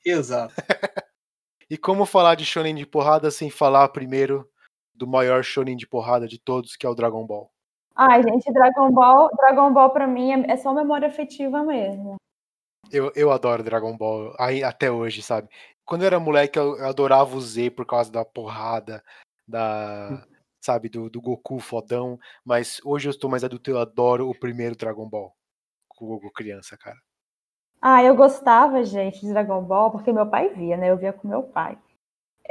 [0.05, 0.53] Exato.
[1.69, 4.49] e como falar de shonen de porrada sem falar primeiro
[4.99, 7.49] do maior shonen de porrada de todos, que é o Dragon Ball.
[7.95, 12.15] Ai, gente, Dragon Ball, Dragon Ball para mim é, é só memória afetiva mesmo.
[12.91, 15.49] Eu, eu adoro Dragon Ball, aí, até hoje, sabe?
[15.85, 19.03] Quando eu era moleque, eu, eu adorava o Z por causa da porrada,
[19.47, 20.23] da.
[20.61, 22.19] sabe, do, do Goku fodão.
[22.43, 25.33] Mas hoje eu estou mais adulto, eu adoro o primeiro Dragon Ball.
[25.87, 26.97] Com o Goku criança, cara.
[27.81, 30.89] Ah, eu gostava, gente, de Dragon Ball, porque meu pai via, né?
[30.89, 31.77] Eu via com meu pai.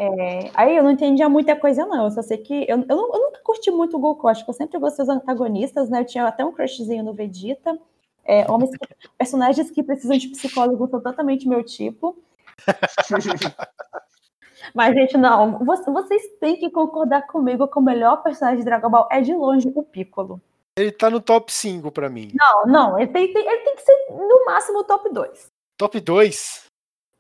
[0.01, 2.05] É, aí eu não entendia muita coisa, não.
[2.05, 2.65] Eu só sei que.
[2.69, 5.91] Eu, eu, eu nunca curti muito o Goku, acho que eu sempre gostei dos antagonistas,
[5.91, 6.01] né?
[6.01, 7.77] Eu tinha até um crushzinho no Vegeta.
[8.25, 8.79] É, homens que,
[9.19, 12.17] personagens que precisam de psicólogo são totalmente meu tipo.
[14.73, 15.59] Mas, gente, não.
[15.65, 19.73] Vocês têm que concordar comigo que o melhor personagem de Dragon Ball é de longe
[19.75, 20.41] o Piccolo.
[20.77, 22.31] Ele tá no top 5 pra mim.
[22.35, 22.99] Não, não.
[22.99, 25.47] Ele tem, ele tem que ser no máximo top 2.
[25.77, 26.68] Top 2?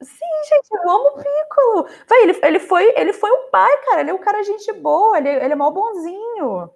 [0.00, 1.88] Sim, gente, eu amo o Piccolo.
[2.08, 4.00] Vai, ele, ele, foi, ele foi um pai, cara.
[4.00, 6.70] Ele é um cara gente boa, ele, ele é mal bonzinho.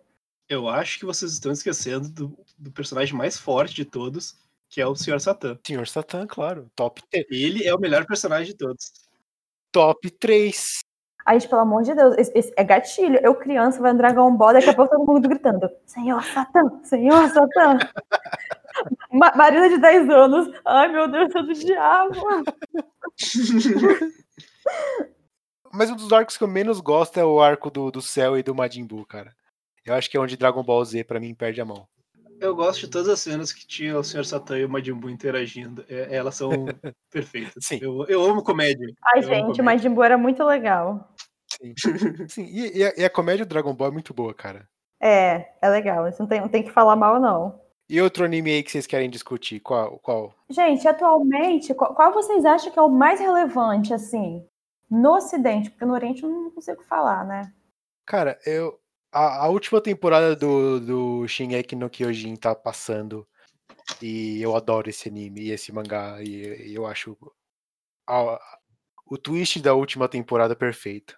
[0.48, 4.36] Eu acho que vocês estão esquecendo do, do personagem mais forte de todos,
[4.68, 5.20] que é o Sr.
[5.20, 5.58] Satan.
[5.64, 5.86] Sr.
[5.86, 6.70] Satan, claro.
[6.74, 7.26] Top 3.
[7.30, 8.92] Ele é o melhor personagem de todos.
[9.70, 10.80] Top 3.
[11.24, 13.18] Aí, gente, pelo amor de Deus, esse, esse é gatilho.
[13.22, 17.28] Eu, criança, vai no Dragon Ball, daqui a pouco todo mundo gritando: Senhor Satã, Senhor
[17.28, 17.78] Satã.
[19.10, 20.60] Ma Marina de 10 anos.
[20.64, 22.14] Ai, meu Deus, é do diabo.
[25.72, 28.42] Mas um dos arcos que eu menos gosto é o arco do, do céu e
[28.42, 29.34] do Majin Buu, cara.
[29.84, 31.88] Eu acho que é onde Dragon Ball Z, pra mim, perde a mão.
[32.40, 34.24] Eu gosto de todas as cenas que tinha o Sr.
[34.24, 35.84] Satan e o Majin Buu interagindo.
[35.88, 36.50] É, elas são
[37.10, 37.64] perfeitas.
[37.64, 37.78] Sim.
[37.80, 38.86] Eu, eu amo comédia.
[39.14, 41.14] Ai, eu gente, o Majin Buu era muito legal.
[41.48, 41.74] Sim.
[42.28, 42.44] Sim.
[42.44, 44.68] E, e, a, e, a, comédia do Dragon Ball é muito boa, cara.
[45.00, 46.08] É, é legal.
[46.08, 47.61] Isso não tem, não tem que falar mal, não.
[47.92, 49.60] E outro anime aí que vocês querem discutir?
[49.60, 49.98] Qual?
[49.98, 50.34] qual?
[50.48, 54.42] Gente, atualmente, qual, qual vocês acham que é o mais relevante, assim,
[54.90, 55.68] no Ocidente?
[55.68, 57.52] Porque no Oriente eu não consigo falar, né?
[58.06, 58.80] Cara, eu.
[59.12, 63.28] A, a última temporada do, do Shingeki no Kyojin tá passando.
[64.00, 66.16] E eu adoro esse anime e esse mangá.
[66.22, 67.14] E, e eu acho
[68.08, 68.40] a,
[69.04, 71.14] o twist da última temporada perfeito.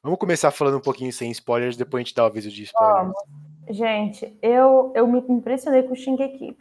[0.00, 3.12] Vamos começar falando um pouquinho sem spoilers, depois a gente dá o aviso de spoilers.
[3.26, 3.53] Vamos.
[3.68, 6.56] Gente, eu, eu me impressionei com o Shingeki.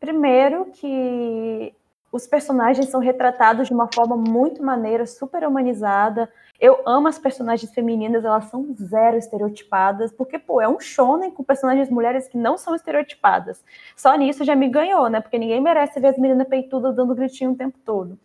[0.00, 1.74] Primeiro que
[2.10, 6.30] os personagens são retratados de uma forma muito maneira, super humanizada.
[6.60, 11.42] Eu amo as personagens femininas, elas são zero estereotipadas, porque, pô, é um shonen com
[11.42, 13.64] personagens mulheres que não são estereotipadas.
[13.96, 15.20] Só nisso já me ganhou, né?
[15.20, 18.18] Porque ninguém merece ver as meninas peitudas dando gritinho o tempo todo.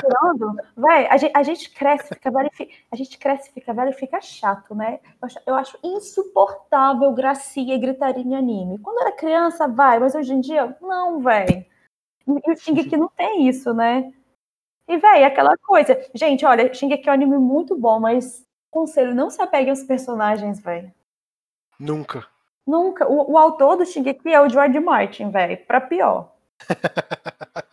[0.00, 2.50] Tirando, vai, a gente, a gente cresce, fica velho,
[2.90, 5.00] a gente cresce, fica velho e fica chato, né?
[5.20, 8.78] Eu acho, eu acho, insuportável gracinha e gritaria em anime.
[8.78, 11.64] Quando era criança, vai, mas hoje em dia, não, velho.
[12.26, 14.12] E o Shingeki não tem isso, né?
[14.86, 16.00] E, velho, aquela coisa.
[16.14, 20.60] Gente, olha, Shingeki é um anime muito bom, mas conselho, não se apeguem aos personagens,
[20.60, 20.92] velho.
[21.78, 22.26] Nunca.
[22.66, 23.08] Nunca.
[23.08, 26.34] O, o, autor do Shingeki é o George Martin, velho, pra pior.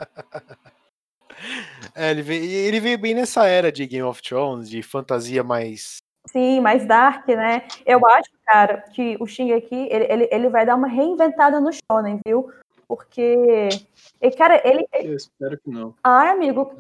[1.96, 5.98] É, ele veio, ele veio bem nessa era de Game of Thrones, de fantasia mais.
[6.28, 7.66] Sim, mais dark, né?
[7.86, 12.20] Eu acho, cara, que o Shingeki, ele, ele, ele vai dar uma reinventada no Shonen,
[12.26, 12.52] viu?
[12.88, 13.70] Porque.
[14.22, 14.86] E, cara, ele.
[14.94, 15.96] Eu espero que não.
[16.04, 16.74] Ai, amigo,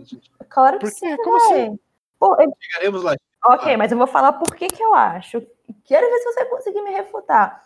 [0.49, 1.15] claro que sim.
[1.17, 1.79] Como assim?
[2.19, 2.35] Pô,
[2.81, 3.01] eu...
[3.01, 3.15] lá.
[3.45, 5.41] Ok, mas eu vou falar por que, que eu acho.
[5.85, 7.63] Quero ver se você conseguir me refutar.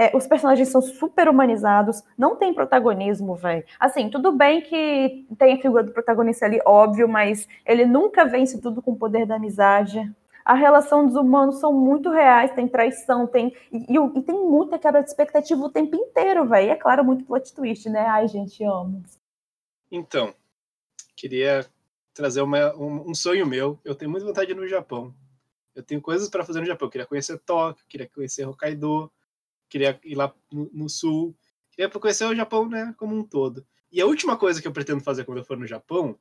[0.00, 3.64] É, os personagens são super humanizados, não tem protagonismo, velho.
[3.80, 8.60] Assim, tudo bem que tem a figura do protagonista ali, óbvio, mas ele nunca vence
[8.60, 10.08] tudo com o poder da amizade.
[10.44, 13.52] A relação dos humanos são muito reais, tem traição, tem.
[13.72, 16.70] E, e, e tem muita quebra de expectativa o tempo inteiro, velho.
[16.70, 18.06] É claro, muito plot twist, né?
[18.06, 19.02] Ai, gente, amo.
[19.90, 20.32] Então,
[21.16, 21.66] queria
[22.14, 23.76] trazer uma, um, um sonho meu.
[23.84, 25.12] Eu tenho muita vontade de ir no Japão.
[25.74, 26.86] Eu tenho coisas para fazer no Japão.
[26.86, 29.10] Eu queria conhecer Tóquio, queria conhecer Hokkaido,
[29.68, 31.36] queria ir lá no, sul.
[31.70, 33.66] Queria conhecer o Japão, né, como um todo.
[33.90, 36.18] E a última coisa que eu pretendo fazer quando eu for no Japão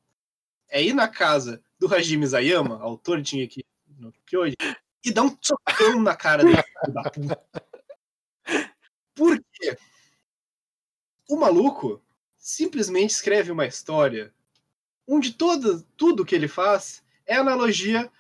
[0.70, 4.56] é ir na casa do Hajime Zayama, autor de aqui no Kyoji,
[5.04, 6.62] e dar um socão na cara dele.
[9.16, 9.78] Por quê?
[11.30, 12.02] O maluco
[12.38, 14.34] simplesmente escreve uma história
[15.08, 18.12] onde todo, tudo que ele faz é analogia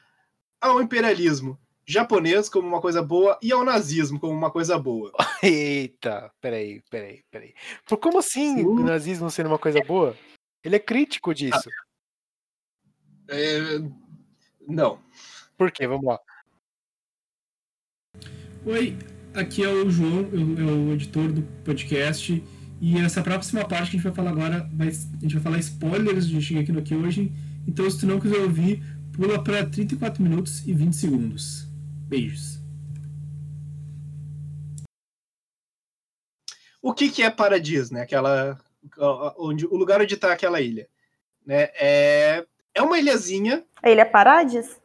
[0.59, 5.11] ao imperialismo japonês como uma coisa boa e ao nazismo como uma coisa boa.
[5.41, 7.53] Eita, peraí, peraí, peraí.
[7.85, 8.65] Por como assim Sim.
[8.65, 10.15] o nazismo sendo uma coisa boa?
[10.63, 11.69] Ele é crítico disso.
[13.29, 13.79] É,
[14.67, 14.99] não.
[15.57, 15.87] Por quê?
[15.87, 16.19] Vamos lá.
[18.65, 18.97] Oi,
[19.33, 22.43] aqui é o João, eu, é o editor do podcast.
[22.79, 25.59] E essa próxima parte que a gente vai falar agora, vai, a gente vai falar
[25.59, 27.33] spoilers de Shingeki no Kyojin.
[27.65, 31.66] Então, se tu não quiser ouvir, pula para 34 minutos e 20 segundos.
[32.07, 32.57] Beijos.
[36.81, 38.01] O que, que é Paradis, né?
[38.01, 38.57] Aquela,
[39.37, 40.87] onde, o lugar onde está aquela ilha.
[41.45, 41.69] Né?
[41.73, 43.65] É, é uma ilhazinha.
[43.83, 44.79] A Ilha Paradis?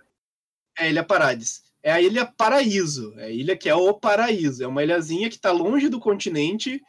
[0.77, 1.63] É a Ilha Paradis.
[1.83, 3.15] É a Ilha Paraíso.
[3.19, 4.65] É a ilha que é o Paraíso.
[4.65, 6.83] É uma ilhazinha que está longe do continente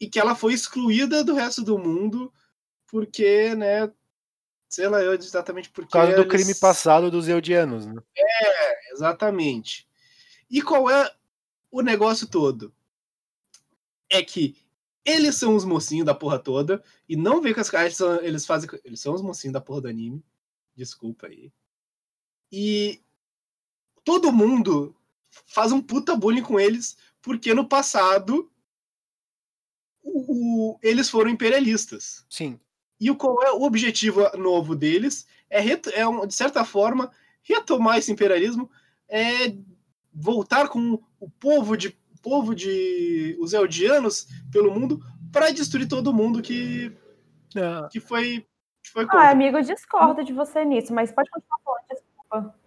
[0.00, 2.32] e que ela foi excluída do resto do mundo
[2.86, 3.90] porque, né,
[4.74, 5.90] sei lá eu exatamente porque.
[5.90, 6.24] Por causa eles...
[6.24, 8.02] do crime passado dos Eudianos, né?
[8.16, 9.88] É, exatamente.
[10.50, 11.14] E qual é
[11.70, 12.74] o negócio todo?
[14.08, 14.56] É que
[15.04, 18.68] eles são os mocinhos da porra toda, e não vem com as caras, eles fazem.
[18.84, 20.24] Eles são os mocinhos da porra do anime.
[20.74, 21.52] Desculpa aí.
[22.50, 23.02] E
[24.02, 24.96] todo mundo
[25.46, 28.50] faz um puta bullying com eles, porque no passado
[30.02, 32.24] o, o, eles foram imperialistas.
[32.28, 32.58] Sim.
[33.00, 35.26] E o, qual é o objetivo novo deles?
[35.50, 37.10] É, é de certa forma,
[37.42, 38.70] retomar esse imperialismo,
[39.08, 39.54] é
[40.12, 44.98] voltar com o povo de povo de os eldianos pelo mundo
[45.30, 46.90] para destruir todo mundo que
[47.54, 47.88] é.
[47.90, 48.46] que foi
[48.82, 52.58] que foi Ah, amigo, discordo de você nisso, mas pode continuar falando, desculpa.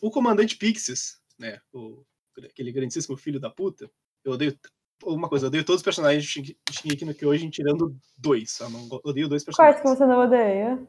[0.00, 2.04] O comandante Pixis, né, o,
[2.44, 3.90] aquele grandíssimo filho da puta,
[4.24, 4.56] eu odeio
[5.04, 8.58] uma coisa, eu odeio todos os personagens de Shingeki no Kyojin, tirando dois.
[8.60, 9.80] Eu não odeio dois personagens.
[9.80, 10.86] Quais que você não odeia?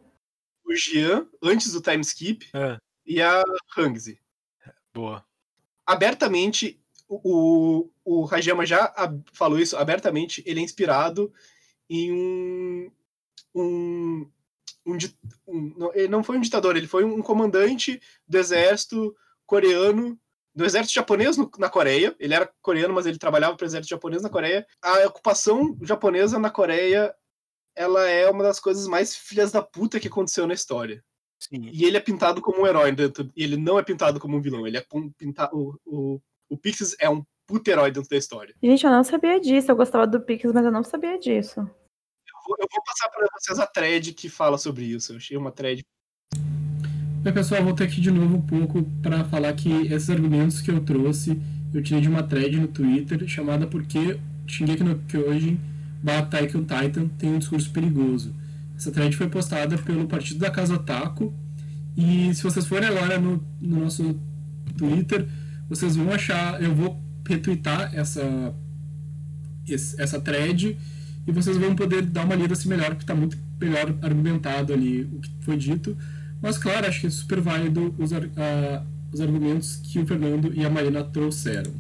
[0.65, 2.77] O Jian, antes do time skip, é.
[3.05, 3.43] e a
[3.77, 4.19] Hangzi.
[4.93, 5.23] Boa.
[5.85, 8.93] Abertamente, o, o Hajima já
[9.33, 11.33] falou isso, abertamente, ele é inspirado
[11.89, 12.91] em um.
[13.55, 14.29] um,
[14.85, 14.97] um,
[15.47, 20.19] um não, ele não foi um ditador, ele foi um comandante do exército coreano
[20.59, 22.13] do exército japonês no, na Coreia.
[22.19, 24.67] Ele era coreano, mas ele trabalhava para o exército japonês na Coreia.
[24.81, 27.15] A ocupação japonesa na Coreia,
[27.73, 31.01] ela é uma das coisas mais filhas da puta que aconteceu na história.
[31.39, 31.69] Sim.
[31.71, 34.41] E ele é pintado como um herói dentro, e ele não é pintado como um
[34.41, 34.67] vilão.
[34.67, 34.85] Ele é
[35.17, 38.53] pintado, o, o, o Pixis é um puto herói dentro da história.
[38.61, 39.71] Gente, eu não sabia disso.
[39.71, 41.61] Eu gostava do Pixis, mas eu não sabia disso.
[41.61, 45.13] Eu vou, eu vou passar para vocês a thread que fala sobre isso.
[45.13, 45.85] Eu achei uma thread
[47.21, 50.71] Oi, pessoal, vou ter aqui de novo um pouco para falar que esses argumentos que
[50.71, 51.37] eu trouxe
[51.73, 55.59] eu tirei de uma thread no Twitter chamada Porque Shingeki no Kyojin
[56.07, 58.33] Attack on Titan tem um discurso perigoso.
[58.77, 61.33] Essa thread foi postada pelo Partido da Casa Otaku
[61.97, 64.17] e se vocês forem agora no, no nosso
[64.77, 65.27] Twitter,
[65.67, 68.55] vocês vão achar, eu vou retweetar essa,
[69.67, 70.77] essa thread
[71.27, 75.01] e vocês vão poder dar uma lida assim melhor, porque está muito melhor argumentado ali
[75.01, 75.97] o que foi dito.
[76.41, 78.17] Mas, claro, acho que é super válido os, uh,
[79.11, 81.73] os argumentos que o Fernando e a Marina trouxeram.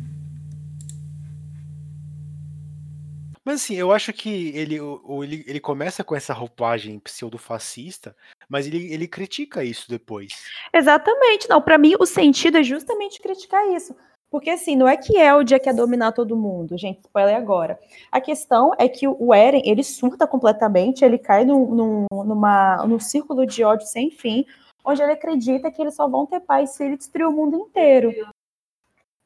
[3.49, 8.15] Mas assim, eu acho que ele, o, ele, ele começa com essa roupagem pseudo-fascista,
[8.47, 10.33] mas ele, ele critica isso depois.
[10.71, 11.59] Exatamente, não.
[11.59, 13.95] Para mim, o sentido é justamente criticar isso.
[14.29, 17.79] Porque assim, não é que Eldia quer dominar todo mundo, gente, spoiler agora.
[18.11, 22.99] A questão é que o Eren, ele surta completamente, ele cai num, num, numa, num
[22.99, 24.45] círculo de ódio sem fim,
[24.85, 28.11] onde ele acredita que eles só vão ter paz se ele destruir o mundo inteiro.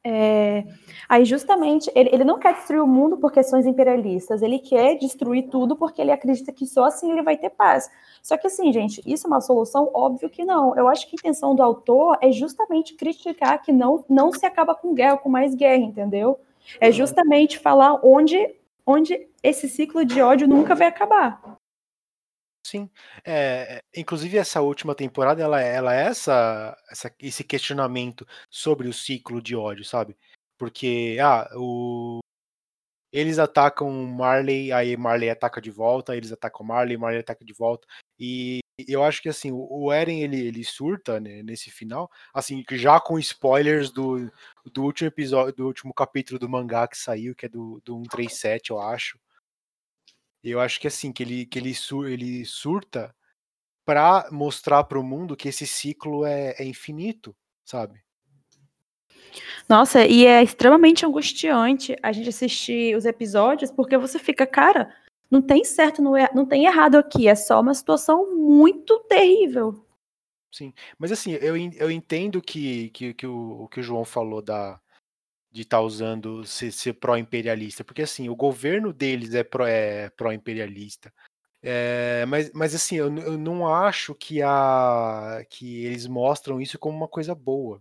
[0.06, 0.64] É,
[1.08, 5.48] aí, justamente, ele, ele não quer destruir o mundo por questões imperialistas, ele quer destruir
[5.48, 7.90] tudo porque ele acredita que só assim ele vai ter paz.
[8.22, 9.90] Só que, assim, gente, isso é uma solução?
[9.94, 10.76] Óbvio que não.
[10.76, 14.74] Eu acho que a intenção do autor é justamente criticar que não, não se acaba
[14.74, 16.38] com guerra, com mais guerra, entendeu?
[16.80, 18.54] É justamente falar onde,
[18.86, 21.58] onde esse ciclo de ódio nunca vai acabar.
[22.74, 22.90] Sim.
[23.24, 29.40] É, inclusive essa última temporada, ela, ela é essa, essa, esse questionamento sobre o ciclo
[29.40, 30.16] de ódio, sabe?
[30.58, 32.18] Porque, ah, o,
[33.12, 37.86] eles atacam Marley, aí Marley ataca de volta, eles atacam Marley, Marley ataca de volta.
[38.18, 38.58] E
[38.88, 43.20] eu acho que assim, o Eren ele, ele surta né, nesse final, assim, já com
[43.20, 44.28] spoilers do,
[44.72, 48.70] do último episódio, do último capítulo do mangá que saiu, que é do, do 137,
[48.72, 49.16] eu acho.
[50.44, 53.14] Eu acho que assim, que ele, que ele, sur, ele surta
[53.84, 57.34] para mostrar para o mundo que esse ciclo é, é infinito,
[57.64, 58.04] sabe?
[59.68, 64.94] Nossa, e é extremamente angustiante a gente assistir os episódios, porque você fica, cara,
[65.30, 69.84] não tem certo, não, é, não tem errado aqui, é só uma situação muito terrível.
[70.52, 74.80] Sim, mas assim, eu, eu entendo que, que, que, o, que o João falou da,
[75.54, 79.44] de estar tá usando ser, ser pró-imperialista, porque assim, o governo deles é
[80.10, 81.14] pró-imperialista.
[81.62, 86.76] É, é, mas, mas assim, eu, eu não acho que, a, que eles mostram isso
[86.76, 87.80] como uma coisa boa,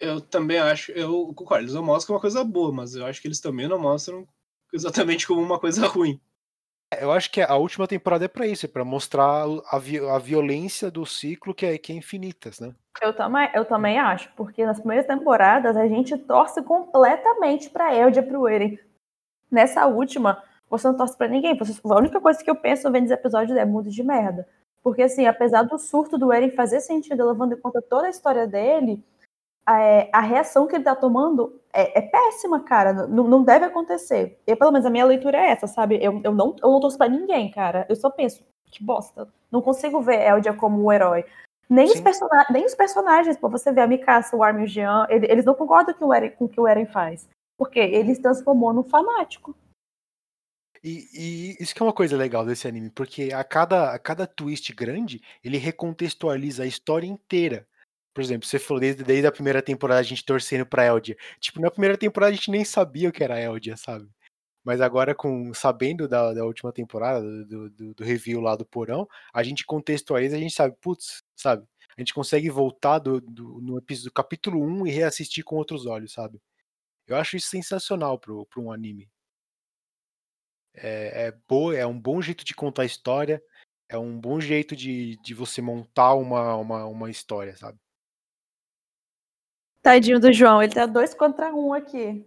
[0.00, 3.28] eu também acho, eu concordo, eles não mostram uma coisa boa, mas eu acho que
[3.28, 4.26] eles também não mostram
[4.72, 6.20] exatamente como uma coisa ruim.
[7.00, 10.18] Eu acho que a última temporada é para isso, é para mostrar a, vi a
[10.18, 12.74] violência do ciclo que é, que é infinitas, né?
[13.02, 18.22] Eu também, eu também acho, porque nas primeiras temporadas a gente torce completamente pra Eldia
[18.22, 18.78] pro Eren.
[19.50, 21.58] Nessa última, você não torce pra ninguém.
[21.58, 24.46] a única coisa que eu penso vendo os episódios é mundo de merda.
[24.82, 28.46] Porque, assim, apesar do surto do Eren fazer sentido, levando em conta toda a história
[28.46, 29.02] dele,
[29.66, 32.92] a, é, a reação que ele tá tomando é, é péssima, cara.
[33.06, 34.38] Não, não, deve acontecer.
[34.46, 35.98] Eu, pelo menos, a minha leitura é essa, sabe?
[36.02, 37.86] Eu, eu, não, eu não torço pra ninguém, cara.
[37.88, 39.28] Eu só penso, que bosta.
[39.50, 41.24] Não consigo ver Eldia como um herói.
[41.68, 42.02] Nem os,
[42.50, 45.54] nem os, personagens, pô, você vê a Mikasa, o Armin e o Jean, eles não
[45.54, 47.26] concordam com, o Eren, com o que o Eren faz.
[47.56, 49.56] Porque ele se transformou num fanático.
[50.82, 54.26] E, e, isso que é uma coisa legal desse anime, porque a cada, a cada
[54.26, 57.66] twist grande, ele recontextualiza a história inteira.
[58.14, 61.16] Por exemplo, você falou desde, desde a primeira temporada a gente torcendo pra Eldia.
[61.40, 64.08] Tipo, na primeira temporada a gente nem sabia o que era Eldia, sabe?
[64.64, 69.06] Mas agora, com sabendo da, da última temporada, do, do, do, review lá do Porão,
[69.32, 71.66] a gente contextualiza, a gente sabe, putz, sabe?
[71.96, 75.84] A gente consegue voltar do, do, no episódio, do capítulo 1 e reassistir com outros
[75.86, 76.40] olhos, sabe?
[77.06, 79.10] Eu acho isso sensacional pro, pro um anime.
[80.74, 83.42] É, é, boa, é um bom jeito de contar a história,
[83.88, 87.78] é um bom jeito de, de você montar uma, uma, uma história, sabe?
[89.84, 92.24] Tadinho do João, ele tá dois contra um aqui.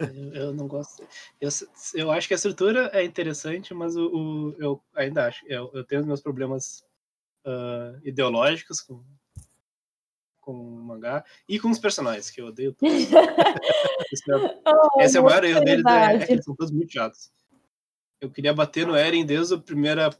[0.00, 1.06] Eu, eu não gosto.
[1.40, 1.48] Eu,
[1.94, 5.46] eu acho que a estrutura é interessante, mas o, o eu ainda acho.
[5.46, 6.84] Eu, eu tenho meus problemas
[7.46, 9.00] uh, ideológicos com,
[10.40, 12.92] com o mangá e com os personagens, que eu odeio todos.
[14.12, 14.34] esse é,
[14.66, 17.30] oh, esse é o maior erro deles, é, é, que eles são todos muito chatos.
[18.20, 20.10] Eu queria bater no Eren desde a primeira,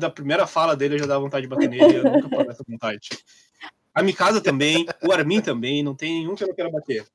[0.00, 2.64] da primeira fala dele, eu já dava vontade de bater nele, eu nunca pago essa
[2.66, 3.10] vontade.
[3.94, 7.06] A Mikasa também, o Armin também, não tem nenhum que eu não quero bater.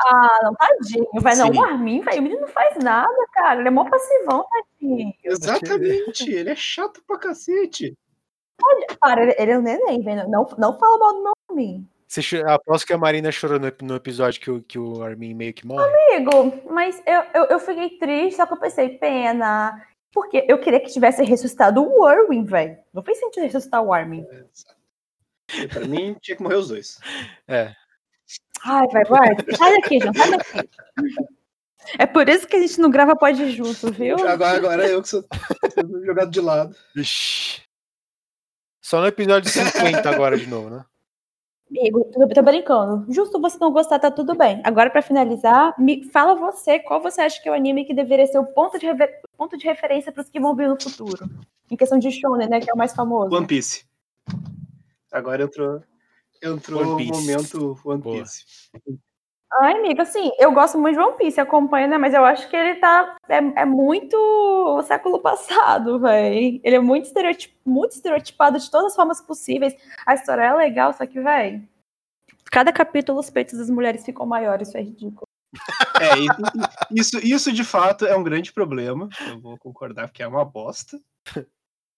[0.00, 1.06] Ah, não, tadinho.
[1.20, 3.60] Vai não, o Armin, vai, o menino não faz nada, cara.
[3.60, 5.12] Ele é mó passivão, tadinho.
[5.22, 7.96] Exatamente, ele é chato pra cacete.
[8.64, 10.28] Olha, para, ele, ele é um neném, velho.
[10.28, 11.88] Não, não fala mal do meu Armin.
[12.08, 15.54] Você, aposto que a Marina chorou no, no, episódio que o, que o Armin meio
[15.54, 15.84] que morre.
[15.84, 19.82] Amigo, mas eu, eu, eu fiquei triste, só que eu pensei, pena.
[20.12, 22.76] Porque eu queria que tivesse ressuscitado o Armin, velho.
[22.92, 24.26] Não fez sentido ressuscitar o Armin.
[24.30, 24.44] É,
[25.68, 26.98] pra mim, tinha que morrer os dois.
[27.48, 27.74] É.
[28.64, 29.36] Ai, vai, vai.
[29.56, 30.68] Sai daqui, João, sai daqui.
[31.98, 34.16] É por isso que a gente não grava pode junto, viu?
[34.26, 35.24] Agora, agora eu que sou
[36.04, 36.76] jogado de lado.
[36.96, 37.62] Ixi.
[38.80, 40.84] Só no episódio 50 agora de novo, né?
[41.70, 43.10] Amigo, tô, tô brincando.
[43.10, 44.60] Justo você não gostar, tá tudo bem.
[44.62, 48.26] Agora, para finalizar, me fala você qual você acha que é o anime que deveria
[48.26, 48.86] ser o ponto de,
[49.38, 51.24] ponto de referência para os que vão vir no futuro.
[51.70, 52.60] Em questão de shonen, né?
[52.60, 53.34] Que é o mais famoso.
[53.34, 53.86] One Piece.
[55.12, 55.82] Agora entrou,
[56.42, 58.44] entrou o momento One Piece.
[59.60, 61.98] Ai, amiga, assim, eu gosto muito de One Piece, acompanho, né?
[61.98, 63.16] Mas eu acho que ele tá.
[63.28, 66.58] É, é muito século passado, velho.
[66.64, 69.74] Ele é muito, estereotip, muito estereotipado de todas as formas possíveis.
[70.06, 71.68] A história é legal, só que, velho.
[72.50, 75.26] Cada capítulo os peitos das mulheres ficam maiores, isso é ridículo.
[76.00, 76.14] É,
[76.90, 79.08] isso, isso de fato é um grande problema.
[79.28, 80.98] Eu vou concordar que é uma bosta.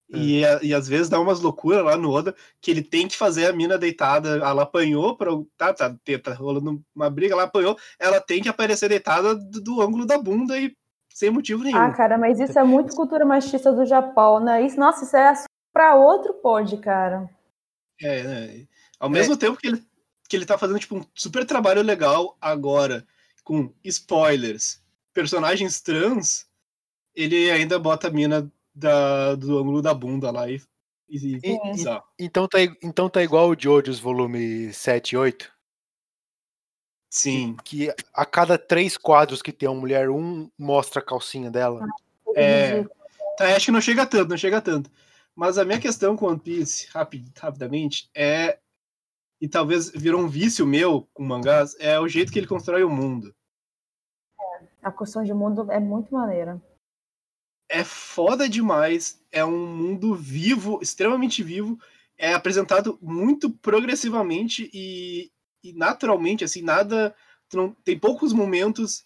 [0.08, 0.60] E, é.
[0.62, 3.52] e às vezes dá umas loucuras lá no Oda que ele tem que fazer a
[3.52, 4.36] mina deitada.
[4.36, 7.76] Ela apanhou, pra, tá, tá, tá rolando uma briga, ela apanhou.
[7.98, 10.76] Ela tem que aparecer deitada do, do ângulo da bunda e
[11.12, 11.78] sem motivo nenhum.
[11.78, 14.66] Ah, cara, mas isso é muito cultura machista do Japão, né?
[14.66, 15.32] Isso, nossa, isso é
[15.72, 17.30] pra outro pod, cara.
[18.02, 18.66] É, né?
[18.98, 19.36] Ao mesmo é.
[19.36, 19.82] tempo que ele,
[20.28, 23.06] que ele tá fazendo tipo, um super trabalho legal agora
[23.44, 24.82] com spoilers,
[25.12, 26.46] personagens trans,
[27.14, 30.60] ele ainda bota a mina da, do ângulo da bunda lá e.
[31.08, 32.02] e, E- e-.
[32.18, 35.52] Então tá, então tá igual o Jojo's volume 7 e 8,
[37.10, 37.56] Sim.
[37.64, 41.86] que a cada três quadros que tem uma mulher, um mostra a calcinha dela.
[42.34, 42.82] É.
[43.36, 44.90] Tá, acho que não chega tanto, não chega tanto.
[45.36, 48.58] Mas a minha questão com One Piece, rapi- rapidamente, é.
[49.40, 52.88] E talvez virou um vício meu com mangás, é o jeito que ele constrói o
[52.90, 53.34] mundo.
[54.82, 56.60] A construção de mundo é muito maneira.
[57.68, 59.20] É foda demais.
[59.32, 61.78] É um mundo vivo, extremamente vivo.
[62.16, 65.30] É apresentado muito progressivamente e,
[65.62, 67.14] e naturalmente, assim, nada.
[67.52, 69.04] não- tem poucos momentos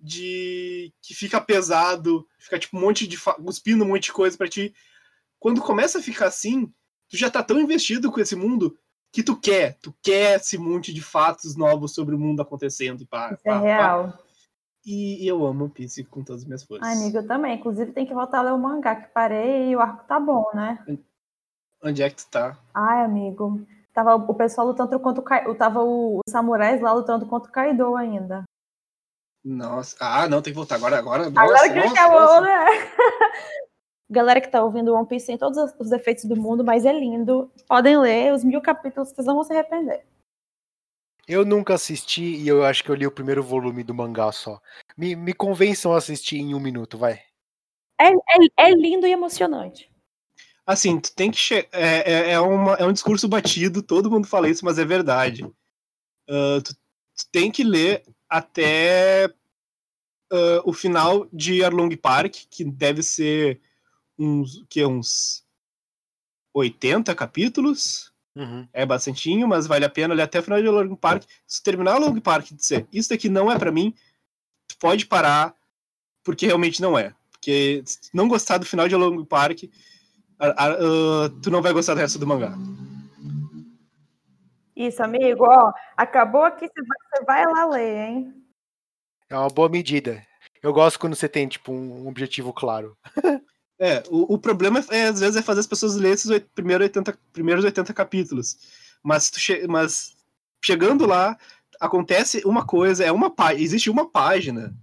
[0.00, 3.18] de que fica pesado, fica tipo um monte de.
[3.18, 4.72] cuspindo um monte de coisa pra ti.
[5.38, 6.66] Quando começa a ficar assim,
[7.08, 8.78] tu já tá tão investido com esse mundo
[9.10, 13.06] que tu quer, tu quer esse monte de fatos novos sobre o mundo acontecendo e
[13.06, 13.60] pá, Isso pá, é pá.
[13.60, 14.18] real.
[14.26, 14.27] E,
[14.88, 16.86] e eu amo One Piece com todas as minhas forças.
[16.86, 17.56] Ai, amigo, eu também.
[17.56, 20.44] Inclusive, tem que voltar a ler o mangá que parei e o arco tá bom,
[20.54, 20.78] né?
[21.82, 22.56] Onde é que tu tá?
[22.74, 23.60] Ai, amigo.
[23.92, 25.54] Tava o pessoal lutando contra o Kaido.
[25.54, 28.44] Tava o- os samurais lá lutando contra o Kaido ainda.
[29.44, 29.96] Nossa.
[30.00, 30.98] Ah, não, tem que voltar agora.
[30.98, 32.40] Agora, Agora nossa, que nossa, acabou, nossa.
[32.40, 32.66] né?
[34.10, 36.92] Galera que tá ouvindo One Piece tem todos os- os defeitos do mundo, mas é
[36.92, 37.50] lindo.
[37.68, 40.04] Podem ler os mil capítulos, vocês não vão se arrepender.
[41.28, 44.58] Eu nunca assisti e eu acho que eu li o primeiro volume do mangá só.
[44.96, 47.20] Me, me convençam a assistir em um minuto, vai.
[48.00, 49.90] É, é- é lindo e emocionante.
[50.66, 51.36] Assim, tu tem que.
[51.38, 54.84] che- É, é, é, uma, é um discurso batido, todo mundo fala isso, mas é
[54.84, 55.44] verdade.
[56.28, 59.26] Ah, tu, tu tem que ler até
[60.32, 63.60] ah, o final de Arlong Park, que deve ser
[64.18, 65.44] uns, que, uns
[66.54, 68.12] 80 capítulos.
[68.38, 68.68] Uhum.
[68.72, 71.24] É bastantinho, mas vale a pena ler até o final de Long Park.
[71.44, 73.92] Se terminar o Long Park e dizer, isso daqui não é pra mim,
[74.68, 75.52] tu pode parar,
[76.22, 77.12] porque realmente não é.
[77.32, 79.64] Porque se não gostar do final de Long Park,
[80.38, 82.52] a- a- ah, tu não vai gostar do resto do mangá.
[84.76, 85.72] Isso, amigo, ó.
[85.96, 88.34] Acabou aqui, você vai, você vai lá ler, hein?
[89.28, 90.24] É uma boa medida.
[90.62, 92.96] Eu gosto quando você tem, tipo, um objetivo claro.
[93.80, 96.82] É, o, o problema é, às vezes, é fazer as pessoas lerem esses oit- primeiro
[96.84, 98.56] 80, primeiros 80 capítulos.
[99.02, 100.16] Mas, che- mas
[100.64, 101.38] chegando lá,
[101.80, 104.74] acontece uma coisa, é uma existe uma página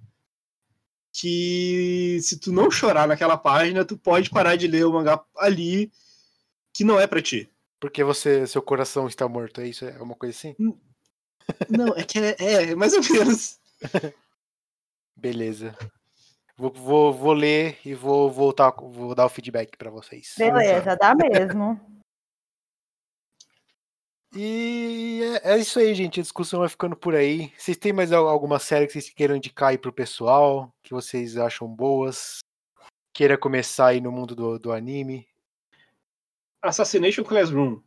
[1.14, 5.92] que se tu não chorar naquela página, tu pode parar de ler o mangá ali,
[6.74, 7.50] que não é pra ti.
[7.80, 9.86] Porque você, seu coração está morto, é isso?
[9.86, 10.56] É uma coisa assim?
[11.70, 12.36] Não, é que é,
[12.72, 13.60] é mais ou menos.
[15.16, 15.76] Beleza.
[16.58, 20.36] Vou, vou, vou ler e vou voltar, vou dar o feedback pra vocês.
[20.38, 21.80] Beleza, dá mesmo.
[24.34, 26.20] E é, é isso aí, gente.
[26.20, 27.54] A discussão vai ficando por aí.
[27.58, 30.74] Vocês têm mais al- alguma série que vocês queiram indicar aí pro pessoal?
[30.84, 32.40] Que vocês acham boas?
[33.14, 35.28] Queira começar aí no mundo do, do anime?
[36.62, 37.82] Assassination Classroom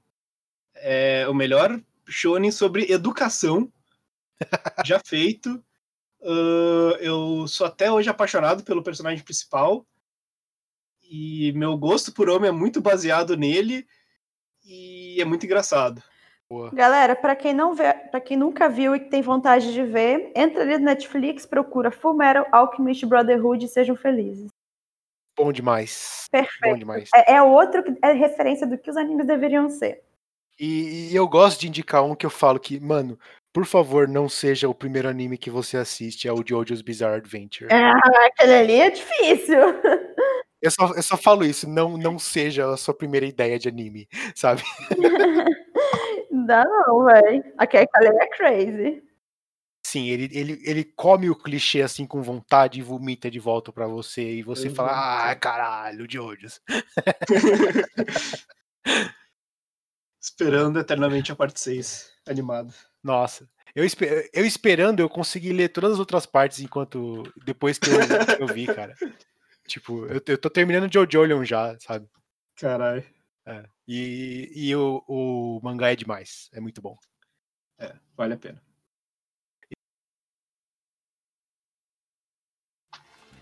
[0.75, 3.71] é o melhor shonen sobre educação
[4.87, 5.63] já feito.
[6.23, 9.87] Ah, eu sou até hoje apaixonado pelo personagem principal
[11.11, 13.87] e meu gosto por homem é muito baseado nele
[14.65, 16.03] e é muito engraçado.
[16.51, 16.71] Boa.
[16.71, 20.33] Galera, pra quem não vê, para quem nunca viu e que tem vontade de ver,
[20.35, 24.49] entra ali no Netflix, procura Fullmetal Alchemist Brotherhood e sejam felizes.
[25.37, 26.25] Bom demais.
[26.31, 26.73] Perfeito.
[26.73, 27.11] Bom demais.
[27.15, 30.03] É, é outro que é referência do que os animes deveriam ser.
[30.59, 33.19] E, e eu gosto de indicar um que eu falo que, mano,
[33.59, 37.69] por favor, não seja o primeiro anime que você assiste, é o Jojo's Bizarre Adventure.
[37.73, 39.59] Ah, aquele ali é difícil.
[40.63, 44.09] Eu, só, eu só falo isso, não, não seja a sua primeira ideia de anime,
[44.35, 44.65] sabe?
[46.33, 47.45] Não dá não, velho.
[47.57, 49.05] Aquele ali é crazy.
[49.87, 53.87] Sim, ele, ele, ele come o clichê assim com vontade e vomita de volta pra
[53.87, 54.21] você.
[54.21, 56.61] E você fala, ah, caralho, Jojo's.
[60.21, 62.75] Esperando eternamente a parte 6 animada.
[63.03, 63.49] Nossa.
[63.75, 67.23] Eu, espe- eu esperando, eu consegui ler todas as outras partes enquanto.
[67.45, 67.99] Depois que eu,
[68.41, 68.95] eu vi, cara.
[69.67, 72.09] Tipo, eu, eu tô terminando Jojo já, sabe?
[72.57, 73.05] Caralho.
[73.47, 73.65] É.
[73.87, 76.49] E, e o, o mangá é demais.
[76.53, 76.97] É muito bom.
[77.79, 78.61] É, vale a pena.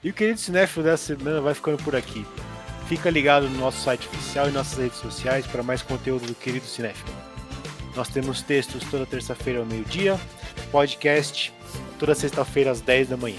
[0.05, 2.25] E o querido cinéfilo dessa semana vai ficando por aqui.
[2.89, 6.67] Fica ligado no nosso site oficial e nossas redes sociais para mais conteúdo do querido
[6.67, 7.11] cinéfilo.
[7.97, 10.21] Nós temos textos toda terça-feira ao meio-dia,
[10.71, 11.53] podcast
[11.99, 13.39] toda sexta-feira às 10 da manhã.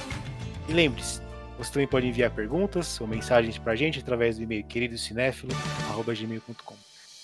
[0.67, 1.21] E lembre-se,
[1.59, 6.75] você também pode enviar perguntas ou mensagens para a gente através do e-mail queridocinéfilo.gmail.com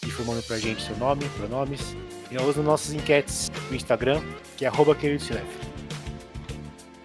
[0.05, 1.95] informando para a gente seu nome, pronomes
[2.29, 4.21] e nós nas nossas enquetes no Instagram,
[4.57, 5.61] que é arroba queridocinéfilo.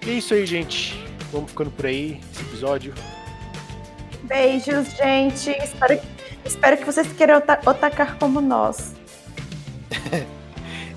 [0.04, 0.98] E é isso aí, gente.
[1.30, 2.92] Vamos ficando por aí, esse episódio.
[4.24, 5.50] Beijos, gente.
[5.62, 6.00] Espero,
[6.44, 8.96] espero que vocês queiram ota- otacar como nós.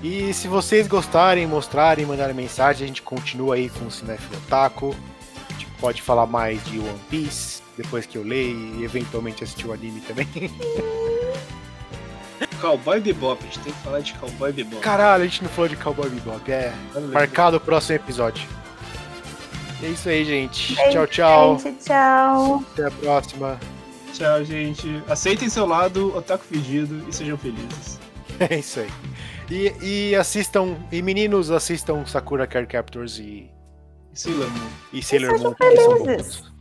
[0.02, 4.96] E se vocês gostarem, mostrarem, mandarem mensagem, a gente continua aí com o Cinefilo Otaku.
[5.48, 9.68] A gente pode falar mais de One Piece, depois que eu ler e eventualmente assistir
[9.68, 10.26] o anime também.
[12.60, 14.82] Cowboy Bebop, a gente tem que falar de Cowboy Bebop.
[14.82, 16.50] Caralho, a gente não falou de Cowboy Bebop.
[16.50, 16.72] É,
[17.12, 18.44] marcado o próximo episódio.
[19.84, 20.74] É isso aí, gente.
[20.74, 21.58] Beijo, tchau, tchau.
[21.60, 22.64] Gente, tchau.
[22.72, 23.60] Até a próxima.
[24.12, 25.00] Tchau, gente.
[25.08, 28.01] Aceitem seu lado, otaku fedido e sejam felizes.
[28.50, 28.88] É isso aí.
[29.50, 33.50] E, e assistam, e meninos, assistam Sakura Card Captors e,
[34.12, 34.70] E Sailor Moon.
[34.92, 35.54] e Sailor Moon.
[35.54, 36.36] que são felizes.
[36.36, 36.51] bons.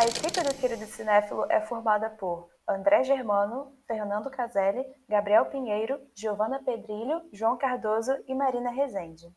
[0.00, 6.58] A equipe do Querido Cinéfilo é formada por André Germano, Fernando Caselli, Gabriel Pinheiro, Giovana
[6.64, 9.30] Pedrilho, João Cardoso e Marina Rezende.